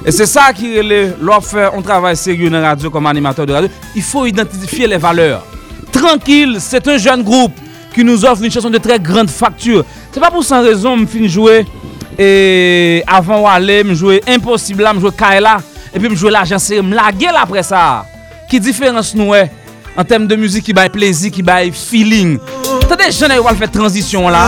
[0.06, 3.56] E se sa ki rele lò fè, on travay seryo nan radyo kom animateur de
[3.56, 5.42] radyo, il fò identifiye le valeur.
[5.92, 7.60] Tranquil, c'est un jen groupe
[7.92, 9.84] ki nou offre une chanson de très grande facture.
[10.14, 11.66] Se pa pou san rezon m fin joué,
[12.16, 15.58] e avan wale m joué Impossible la, m joué Kaela,
[15.92, 18.06] e pi m joué l'agent seryo, m lage la apre sa.
[18.48, 19.44] Ki diferans nou e,
[19.92, 22.38] en tem de müzik ki bay plezi, ki bay feeling?
[22.88, 24.46] Tade jen ay wal fè transisyon la,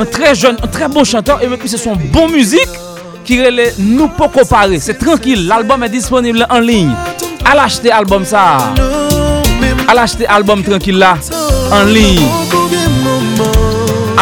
[0.00, 2.70] un tre jen, un tre bon chanteur, e mè ki se son bon müzik,
[3.28, 4.78] ki rele nou po kopare.
[4.80, 6.94] Se tranquil, l'album est disponible en ligne.
[7.44, 8.72] Al achete album sa.
[9.92, 11.18] Al achete album tranquil la,
[11.68, 12.24] en ligne.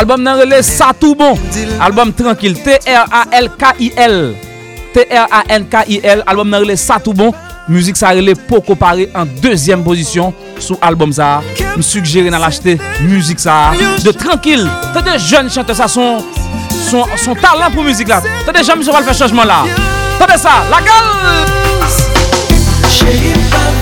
[0.00, 1.38] Album nan rele Sa Tou Bon.
[1.80, 4.18] Album tranquil, T-R-A-L-K-I-L.
[4.94, 6.22] T-R-A-N-K-I-L.
[6.26, 7.30] Album nan rele Sa Tou Bon.
[7.68, 11.40] Müzik sa rele po kopare en deuxième position sou album sa.
[11.76, 13.72] M suggere nan l'achete müzik sa.
[14.04, 16.24] De tranquil, tade jen chante sa son
[16.90, 18.22] son, son talent pou müzik la.
[18.46, 19.62] Tade jen msou wal fè chanjman la.
[20.18, 20.82] Tade sa, la
[23.50, 23.79] pa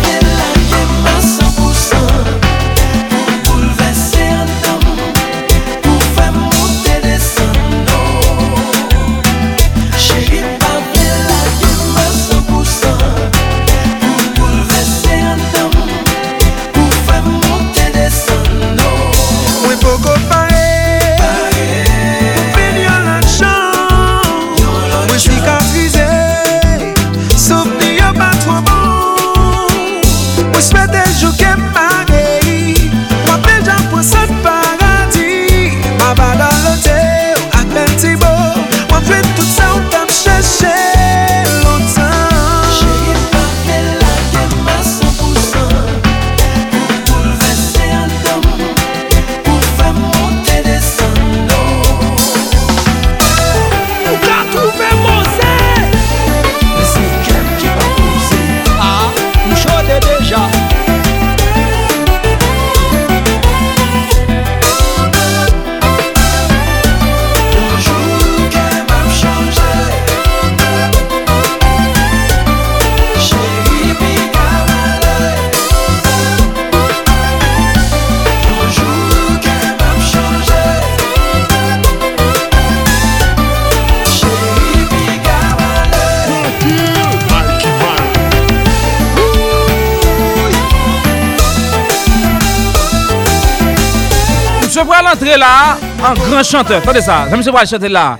[95.29, 95.79] Mse pral entre la,
[96.09, 96.83] an gran chanteur.
[96.83, 98.19] Tade sa, jan mse pral chante la.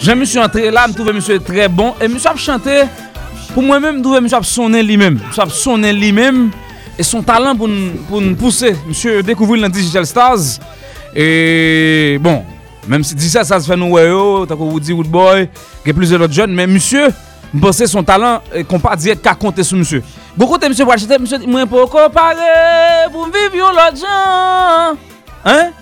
[0.00, 1.92] Jan mse entre la, m touve mse tre bon.
[2.00, 2.86] E mse ap chante,
[3.52, 5.18] pou mwen men m touve mse ap sonen li men.
[5.28, 6.46] Mse ap sonen li men.
[6.96, 8.72] E son talan pou n pousse.
[8.88, 10.56] Mse dekouvri nan Digital Stars.
[11.12, 12.40] E bon,
[12.86, 14.06] Même si 17 ça se fait nous ouais
[14.48, 15.48] que Woody Woodboy,
[15.82, 17.08] qu'il y a plusieurs autres jeunes, mais monsieur,
[17.52, 20.02] je que son talent euh, qu'on pas dire qu'à compter sur monsieur.
[20.34, 24.06] Beaucoup de monsieur pour acheter, monsieur, moi pour comparer, pour vivre l'autre.
[25.44, 25.72] Hein?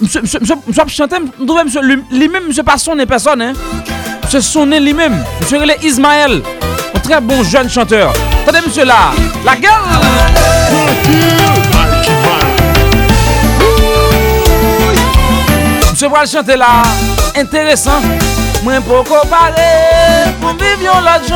[0.00, 3.42] Monsieur, monsieur, monsieur, monsieur a chanté, je trouve monsieur lui- lui-même, monsieur pas sonner personne,
[3.42, 3.52] hein?
[4.24, 5.24] Monsieur sonner lui-même.
[5.40, 6.40] Monsieur relais Ismaël,
[6.94, 8.12] un très bon jeune chanteur.
[8.46, 9.10] Attendez monsieur là,
[9.44, 9.72] la gueule!
[15.90, 16.82] Monsieur va le chanter là,
[17.36, 18.00] intéressant.
[18.62, 21.28] Moi pour comparer, pour vivre yo l'autre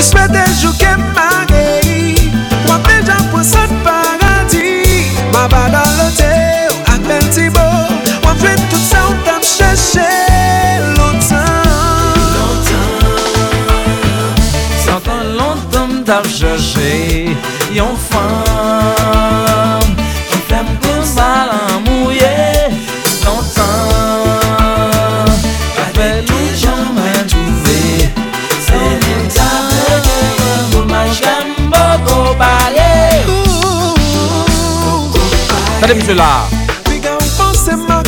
[0.00, 2.32] Mwispede jouke mageri
[2.66, 5.12] Mwen pejan pou sot paradis.
[5.28, 6.30] Mwen ba dan lote
[6.70, 7.66] ou ak bentibo
[8.24, 10.08] Mwen fwe tout sa ou tam cheshe
[10.96, 11.68] Lontan
[12.32, 12.88] Lontan
[14.86, 17.36] Santan lontan tam cheshe
[17.76, 18.49] Yon fan
[35.82, 36.46] Attendez monsieur là.
[36.84, 38.02] Puis quand on pense m'a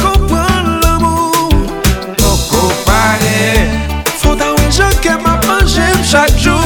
[5.01, 5.39] que m'a
[6.39, 6.61] jour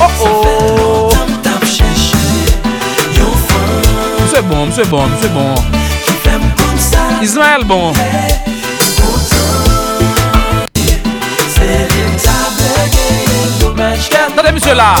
[0.00, 1.10] Oh oh!
[4.32, 5.54] C'est bon, c'est bon, c'est bon.
[7.20, 7.92] Ismaël, bon.
[14.28, 14.94] Attendez, monsieur là.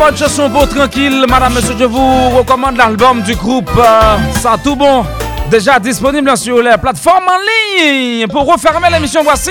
[0.00, 5.04] Bonne chanson pour tranquille, madame, monsieur, je vous recommande l'album du groupe euh, tout bon.
[5.50, 8.26] Déjà disponible sur les plateformes en ligne.
[8.28, 9.50] Pour refermer l'émission, voici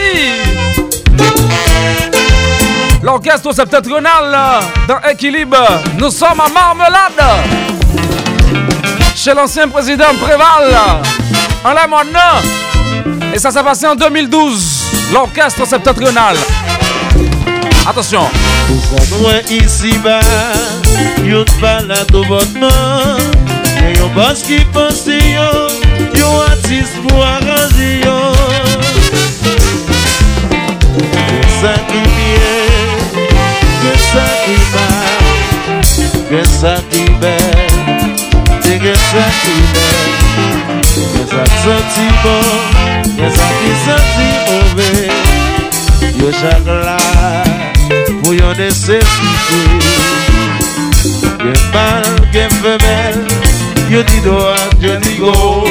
[3.03, 5.67] l'orchestre septentrional euh, dans Équilibre.
[5.99, 7.45] Nous sommes à Marmelade.
[9.15, 10.76] Chez l'ancien président Préval.
[11.63, 11.85] En la.
[13.35, 15.11] Et ça s'est passé en 2012.
[15.13, 16.35] L'orchestre septentrional.
[17.88, 18.27] Attention.
[19.22, 20.20] Mwen isi ba
[21.24, 23.20] Yon pala do botman
[23.82, 25.72] Yon yon bas ki panse yon
[26.18, 28.36] Yon atis pou aranje yon
[31.00, 32.56] Gen sa ki miye
[33.82, 34.88] Gen sa ki ma
[36.30, 37.60] Gen sa ki bel
[38.64, 40.10] Te gen sa ki bel
[40.96, 42.50] Gen sa ki senti bon
[43.18, 44.91] Gen sa ki senti ove
[46.20, 47.48] Yo chak la
[48.49, 48.71] Gen
[51.73, 52.03] mal,
[52.34, 53.27] gen femelle
[53.89, 54.17] Yo di
[54.81, 55.69] yo di gauche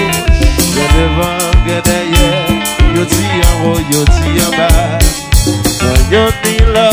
[0.75, 2.49] Gen devant, derrière
[2.95, 4.99] Yo di en haut, yo di en bas.
[6.11, 6.91] Quand là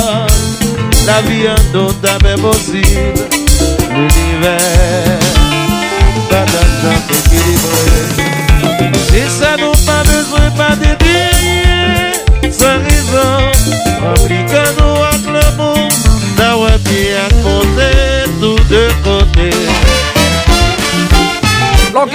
[1.06, 3.35] La vie en d'autres est possible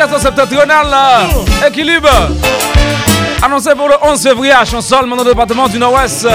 [0.01, 0.87] L'orchestre septentrional
[1.67, 2.09] Équilibre.
[3.43, 6.27] Annoncé pour le 11 février à Chansol, le département du Nord-Ouest.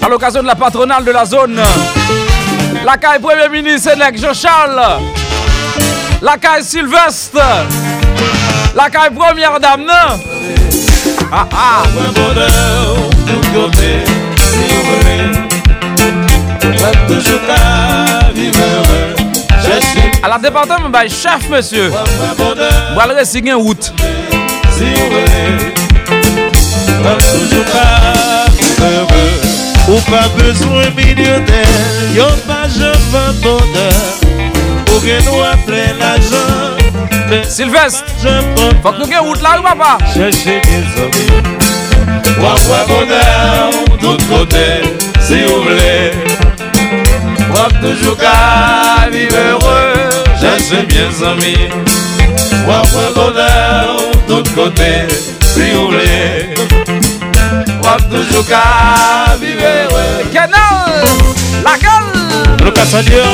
[0.00, 1.60] À l'occasion de la patronale de la zone.
[2.84, 4.80] La caille Premier ministre Sénèque Jean-Charles
[6.22, 7.40] La caille Sylvestre.
[8.76, 9.80] La caille Première Dame.
[9.84, 10.20] Non
[11.32, 11.48] Ah.
[11.52, 11.82] Ah
[20.22, 21.90] À la département, bah, chef monsieur.
[21.90, 25.16] Le Si vivre
[28.80, 29.34] heureux
[29.88, 31.66] Ou pas besoin millionnaire
[32.14, 34.02] Yo pas je veux bonheur
[34.94, 38.04] Ou que nous appelons l'argent Sylvestre
[38.82, 39.98] Faut que nous gagne route là ou papa
[42.40, 42.58] Wap
[44.00, 44.56] tout kote
[45.20, 46.45] si ou vle
[47.54, 49.94] Wap toujou ka vive heureux
[50.40, 51.56] Je sais bien zami
[52.66, 53.96] Wap wè bonheur
[54.28, 54.92] tout kote
[55.42, 56.54] si ou vle
[57.82, 60.24] Wap toujou ka vive heureux.
[60.32, 61.04] Kenal,
[61.64, 62.64] la gueule.
[62.64, 63.24] Le Cassadiol,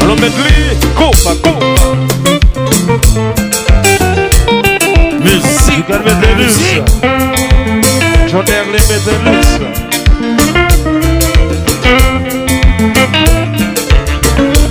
[0.00, 1.66] le medley, copa, copa.
[5.20, 6.58] Musique Métellus
[8.28, 9.50] Joner les Métellus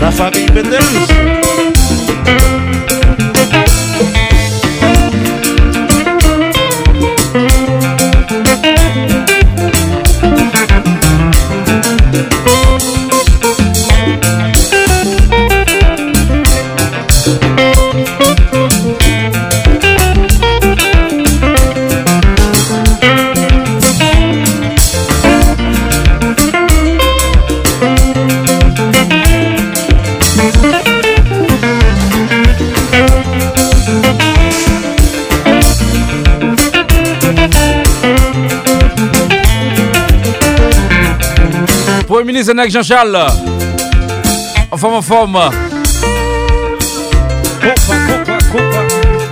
[0.06, 0.61] da família
[42.53, 43.27] Nek Jean-Charles.
[44.72, 45.49] En forme, en forme.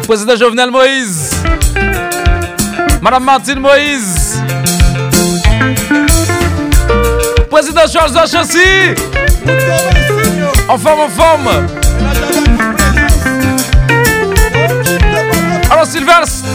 [0.07, 1.31] Président Jovenel Moïse.
[3.01, 4.41] Madame Martine Moïse.
[7.51, 8.59] Président Charles Achassi.
[10.67, 11.67] En forme, en forme.
[15.69, 16.45] Alors Sylvestre.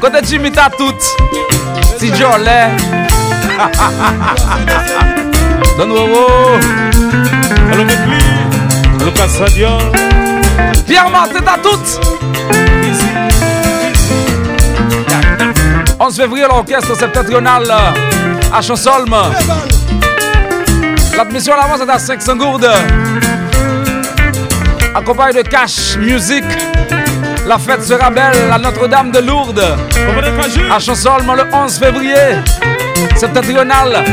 [0.00, 0.94] Côté Jimmy t'as tout.
[1.98, 2.12] Si
[5.78, 5.84] Le
[7.84, 8.18] medley,
[8.98, 9.92] le Cassadiol
[10.84, 11.78] Pierre Martin t'as tout.
[16.00, 17.62] 11 février, l'orchestre septentrional
[18.52, 19.14] à Chansolme.
[21.16, 22.70] L'admission à l'avance est à 500 gourdes.
[24.96, 26.44] Accompagné de Cash Music.
[27.46, 29.76] La fête sera belle à Notre-Dame de Lourdes.
[30.72, 32.42] À Chansolme le 11 février.
[33.14, 34.04] Septentrional.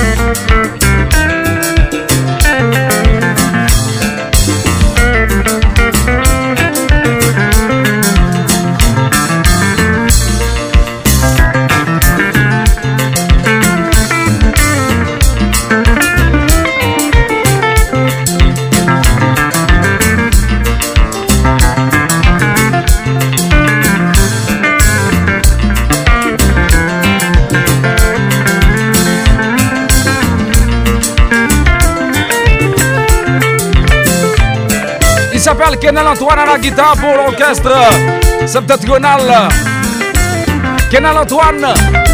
[0.00, 0.79] Thank you.
[35.50, 37.72] S'appelle Kenal Antoine à la guitare pour l'orchestre
[38.46, 39.48] septentrional.
[40.90, 42.09] Kenal Antoine.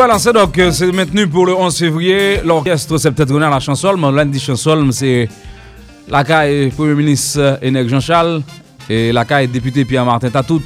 [0.00, 2.40] Voilà, c'est donc euh, c'est maintenu pour le 11 février.
[2.42, 4.16] L'orchestre septentrional à Chansolme.
[4.16, 5.28] Lundi Chansolme, c'est
[6.08, 8.40] la caille Premier ministre Enec Jean-Charles
[8.88, 10.62] et la caille député Pierre-Martin Tatout.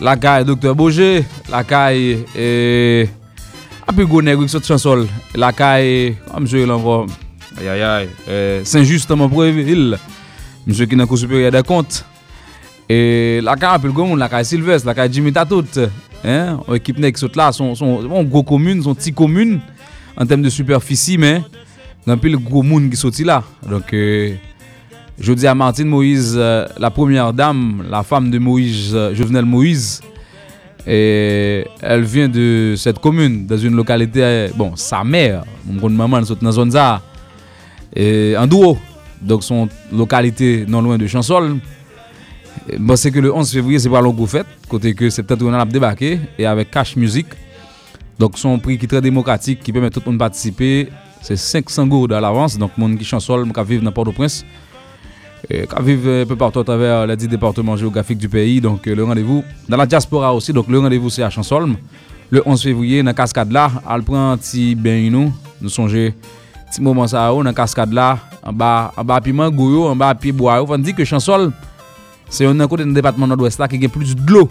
[0.00, 1.26] La caille Docteur Boger.
[1.50, 3.06] La caille et.
[3.94, 5.06] Gros nègre qui sort Chansol.
[5.34, 6.16] La caille.
[6.40, 7.04] Monsieur, il envoie.
[7.60, 8.08] Aïe aïe aïe.
[8.30, 9.98] Euh, Saint-Just à Montpréville.
[10.66, 12.06] Monsieur qui est dans le cours supérieur des comptes.
[12.88, 15.64] Et la caille un peu le gros monde, la caille Sylvestre, la caille Jimmy Tatout.
[16.24, 19.60] Hein, une équipe nègre saute là, sont, sont, sont gros communes, sont petites communes
[20.16, 21.42] en termes de superficie, mais
[22.06, 23.42] il y a le gros monde qui sorti là.
[23.68, 24.34] Donc, euh,
[25.18, 29.44] je dis à Martine Moïse, euh, la première dame, la femme de Moïse, euh, Jovenel
[29.44, 30.00] Moïse,
[30.86, 36.36] et elle vient de cette commune, dans une localité, bon, sa mère, mon maman, elle
[36.40, 37.02] dans zone ça,
[37.96, 38.76] en duo,
[39.20, 41.58] donc son localité non loin de Chansol.
[42.78, 45.08] Bon, c'est que le 11 février, c'est pas longue fête, côté que
[45.44, 47.26] on a débarqué, et avec Cash Music.
[48.18, 50.88] Donc, son prix qui est très démocratique, qui permet tout le monde de participer,
[51.20, 52.56] c'est 500 gourdes à l'avance.
[52.56, 54.44] Donc, monde qui chansol, qui vivent dans Port-au-Prince,
[55.48, 58.60] qui vivent un peu partout à travers les 10 départements géographiques du pays.
[58.60, 60.52] Donc, le rendez-vous dans la diaspora aussi.
[60.52, 61.76] Donc, le rendez-vous, c'est à Chansolme.
[62.30, 65.32] Le 11 février, dans la cascade là, elle prend un petit bain, nous.
[65.60, 66.14] Nous songez,
[66.70, 70.14] petit moment ça, dans la cascade là, en bas, en bas, piment, goyo, en bas,
[70.14, 70.64] pied bois.
[70.66, 71.52] On dit que Chansol,
[72.32, 74.46] Se yon nan kote nan depatman nord-west la ki gen plus d'lo.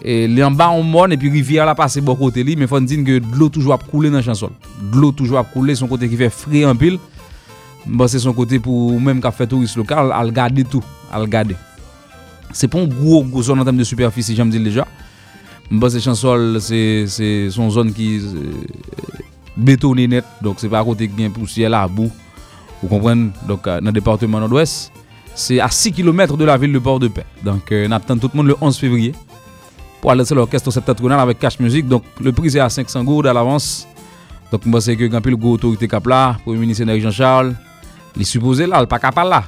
[0.00, 2.56] E li an ba an mon epi rivière la pase bo kote li.
[2.60, 4.52] Men fon din ke d'lo toujwa ap koule nan chansol.
[4.92, 7.00] D'lo toujwa ap koule son kote ki fe fri an pil.
[7.86, 10.84] Bon se son kote pou mèm ka fe touris lokal al gade tou.
[11.12, 11.56] Al gade.
[12.52, 14.84] Se pon gwo gwo zon an tem de superfici janm dil deja.
[15.70, 17.24] Bon se chansol se
[17.56, 18.12] son zon ki
[19.56, 20.28] betoni net.
[20.44, 22.12] Donk se pa kote ki gen poussiye la abou.
[22.80, 23.30] Ou kompren.
[23.48, 24.99] Donk euh, nan departement nord-west.
[25.34, 27.24] C'est à 6 km de la ville de Port-de-Paix.
[27.42, 29.14] Donc euh, on attend tout le monde le 11 février
[30.00, 31.86] pour aller sur l'orchestre septentrional avec Cash Music.
[31.86, 33.86] Donc le prix c'est à 500 gourdes à l'avance.
[34.50, 37.54] Donc moi c'est que quand le gros autorité cap là, Premier ministre Jean-Charles,
[38.16, 39.44] il est supposé là, il pas capable là.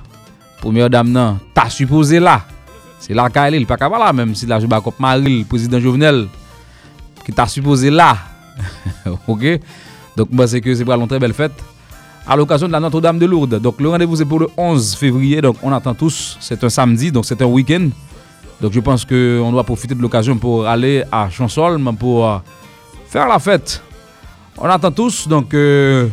[0.61, 2.43] Première dame non, t'as supposé là.
[3.01, 5.45] C'est là qu'il est, il pas capable là même si la joue Cop Maril, le
[5.45, 6.29] président Jovenel
[7.25, 8.17] qui t'a supposé là.
[9.27, 9.45] OK?
[10.17, 11.53] Donc moi c'est que c'est pour une très belle fête
[12.27, 13.59] à l'occasion de la Notre-Dame de Lourdes.
[13.61, 15.41] Donc le rendez-vous c'est pour le 11 février.
[15.41, 17.89] Donc on attend tous, c'est un samedi, donc c'est un week-end.
[18.61, 22.39] Donc je pense qu'on doit profiter de l'occasion pour aller à Chansolme pour euh,
[23.09, 23.83] faire la fête.
[24.57, 26.07] On attend tous, donc euh,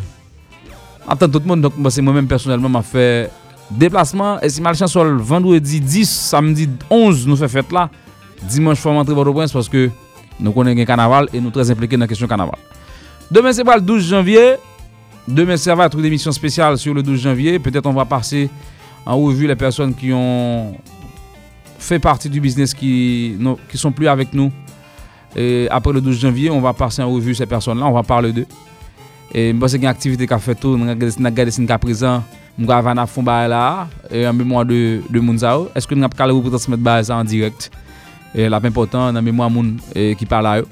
[1.07, 1.61] on attend tout le monde.
[1.61, 3.29] Donc moi, c'est moi-même personnellement m'a fait
[3.69, 4.39] déplacement.
[4.41, 7.89] Et si mal Chansol vendredi 10, samedi 11, nous fait fête là.
[8.41, 9.89] Dimanche, faut rentrer au prince parce que
[10.39, 12.55] nous connaissons un carnaval et nous très impliqués dans la question carnaval.
[13.29, 14.55] Demain, c'est pas le 12 janvier.
[15.29, 17.59] Demain, ça va être une émission spéciale sur le 12 janvier.
[17.59, 18.49] Peut-être on va passer
[19.05, 20.75] en revue les personnes qui ont
[21.77, 24.51] fait partie du business qui ne qui sont plus avec nous.
[25.69, 28.47] Après le 12 janvier, on va passer en revue ces personnes-là, on va parler d'eux.
[29.31, 32.23] Et moi, c'est une activité qu'a fait tout, nous présent,
[32.57, 35.69] nous avons fond là, et en mémoire de, de Mounzao.
[35.75, 37.69] Est-ce que nous avons retransmettre ça en direct?
[38.33, 39.51] Et la important, dans mémoire
[39.93, 40.67] eh, qui parle à eux.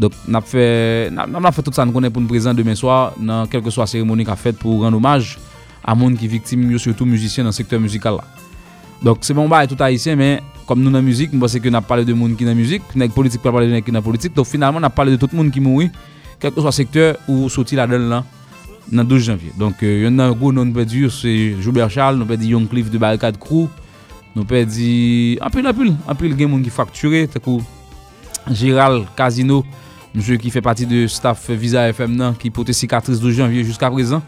[0.00, 0.64] Dok nap fè,
[1.14, 3.86] nap, nap fè tout sa nou konen pou nou prezant demen swa nan kelke swa
[3.86, 5.36] seremoni ka fèt pou rend omaj
[5.84, 8.24] a moun ki viktim yo surtout müzisyen nan sektèr müzikal la.
[9.04, 11.70] Dok se bon ba e tout haisyen men, kom nou nan müzik, mwen se ke
[11.70, 14.02] nap pale de moun ki nan müzik, nek politik pa pale de nek ki nan
[14.02, 15.90] politik, dok finalman nap pale de tout moun ki moui,
[16.42, 18.26] kelke swa sektèr ou soti la den lan
[18.90, 19.52] nan 12 janvye.
[19.60, 21.30] Donk euh, yon nan gwo nou nou pe di yo se
[21.60, 23.68] Joubert Charles, nou pe di Yon Cliff de Barricade Crew,
[24.34, 27.62] nou pe di anpil anpil, anpil gen moun ki fakture, takou
[28.50, 29.62] Gérald Casino,
[30.14, 33.90] monsieur qui fait partie de staff Visa FM nan, qui porte cicatrice 12 janvier jusqu'à
[33.90, 34.22] présent.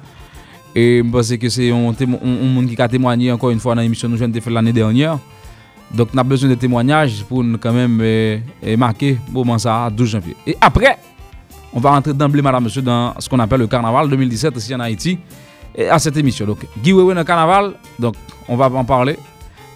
[0.75, 3.61] Et je pense que c'est un, témo- un, un monde qui a témoigné encore une
[3.61, 5.19] fois dans l'émission que nous avons fait l'année dernière.
[5.95, 9.57] Donc, on a besoin de témoignages pour nous quand même euh, euh, marquer le moment
[9.57, 10.37] ça, 12 janvier.
[10.47, 10.99] Et après,
[11.73, 14.81] on va rentrer d'emblée, madame, monsieur, dans ce qu'on appelle le carnaval 2017 ici en
[14.81, 15.19] Haïti,
[15.75, 16.45] et à cette émission.
[16.45, 18.17] Donc, Guy Wewe dans le carnaval, donc
[18.49, 19.17] on va en parler.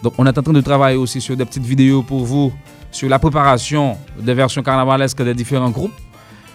[0.02, 2.52] Donc, on est en train de travailler aussi sur des petites vidéos pour vous,
[2.90, 5.94] sur la préparation des versions carnavalesques des différents groupes.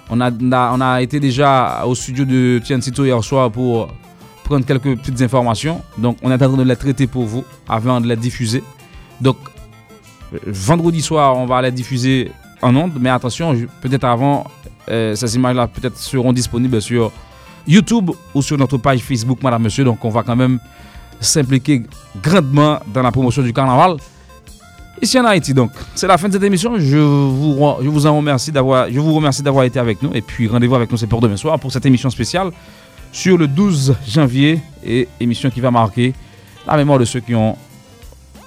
[0.10, 3.90] On a, on a, été déjà au studio de Tien Tito hier soir pour
[4.44, 5.82] prendre quelques petites informations.
[5.98, 8.64] Donc, on est en train de les traiter pour vous avant de les diffuser.
[9.20, 9.38] Donc,
[10.46, 12.32] vendredi soir, on va les diffuser
[12.62, 12.94] en ondes.
[13.00, 14.46] Mais attention, peut-être avant,
[14.90, 17.12] euh, ces images-là peut-être seront disponibles sur
[17.68, 19.84] YouTube ou sur notre page Facebook, Madame Monsieur.
[19.84, 20.60] Donc, on va quand même
[21.20, 21.82] s'impliquer
[22.22, 23.98] grandement dans la promotion du carnaval
[25.02, 25.54] ici en Haïti.
[25.54, 26.74] Donc, c'est la fin de cette émission.
[26.78, 30.12] Je vous, je vous en remercie d'avoir, je vous remercie d'avoir été avec nous.
[30.14, 32.52] Et puis, rendez-vous avec nous, c'est pour demain soir pour cette émission spéciale
[33.12, 36.14] sur le 12 janvier et émission qui va marquer
[36.68, 37.56] la mémoire de ceux qui ont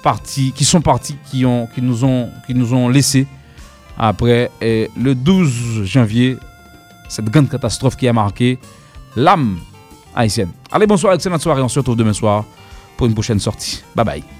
[0.03, 3.27] parti, qui sont partis, qui ont, qui nous ont, qui nous ont laissés
[3.97, 6.37] après le 12 janvier
[7.09, 8.59] cette grande catastrophe qui a marqué
[9.15, 9.59] l'âme
[10.15, 10.51] haïtienne.
[10.71, 11.61] Allez, bonsoir, excellente soirée.
[11.61, 12.45] On se retrouve demain soir
[12.95, 13.83] pour une prochaine sortie.
[13.95, 14.38] Bye bye.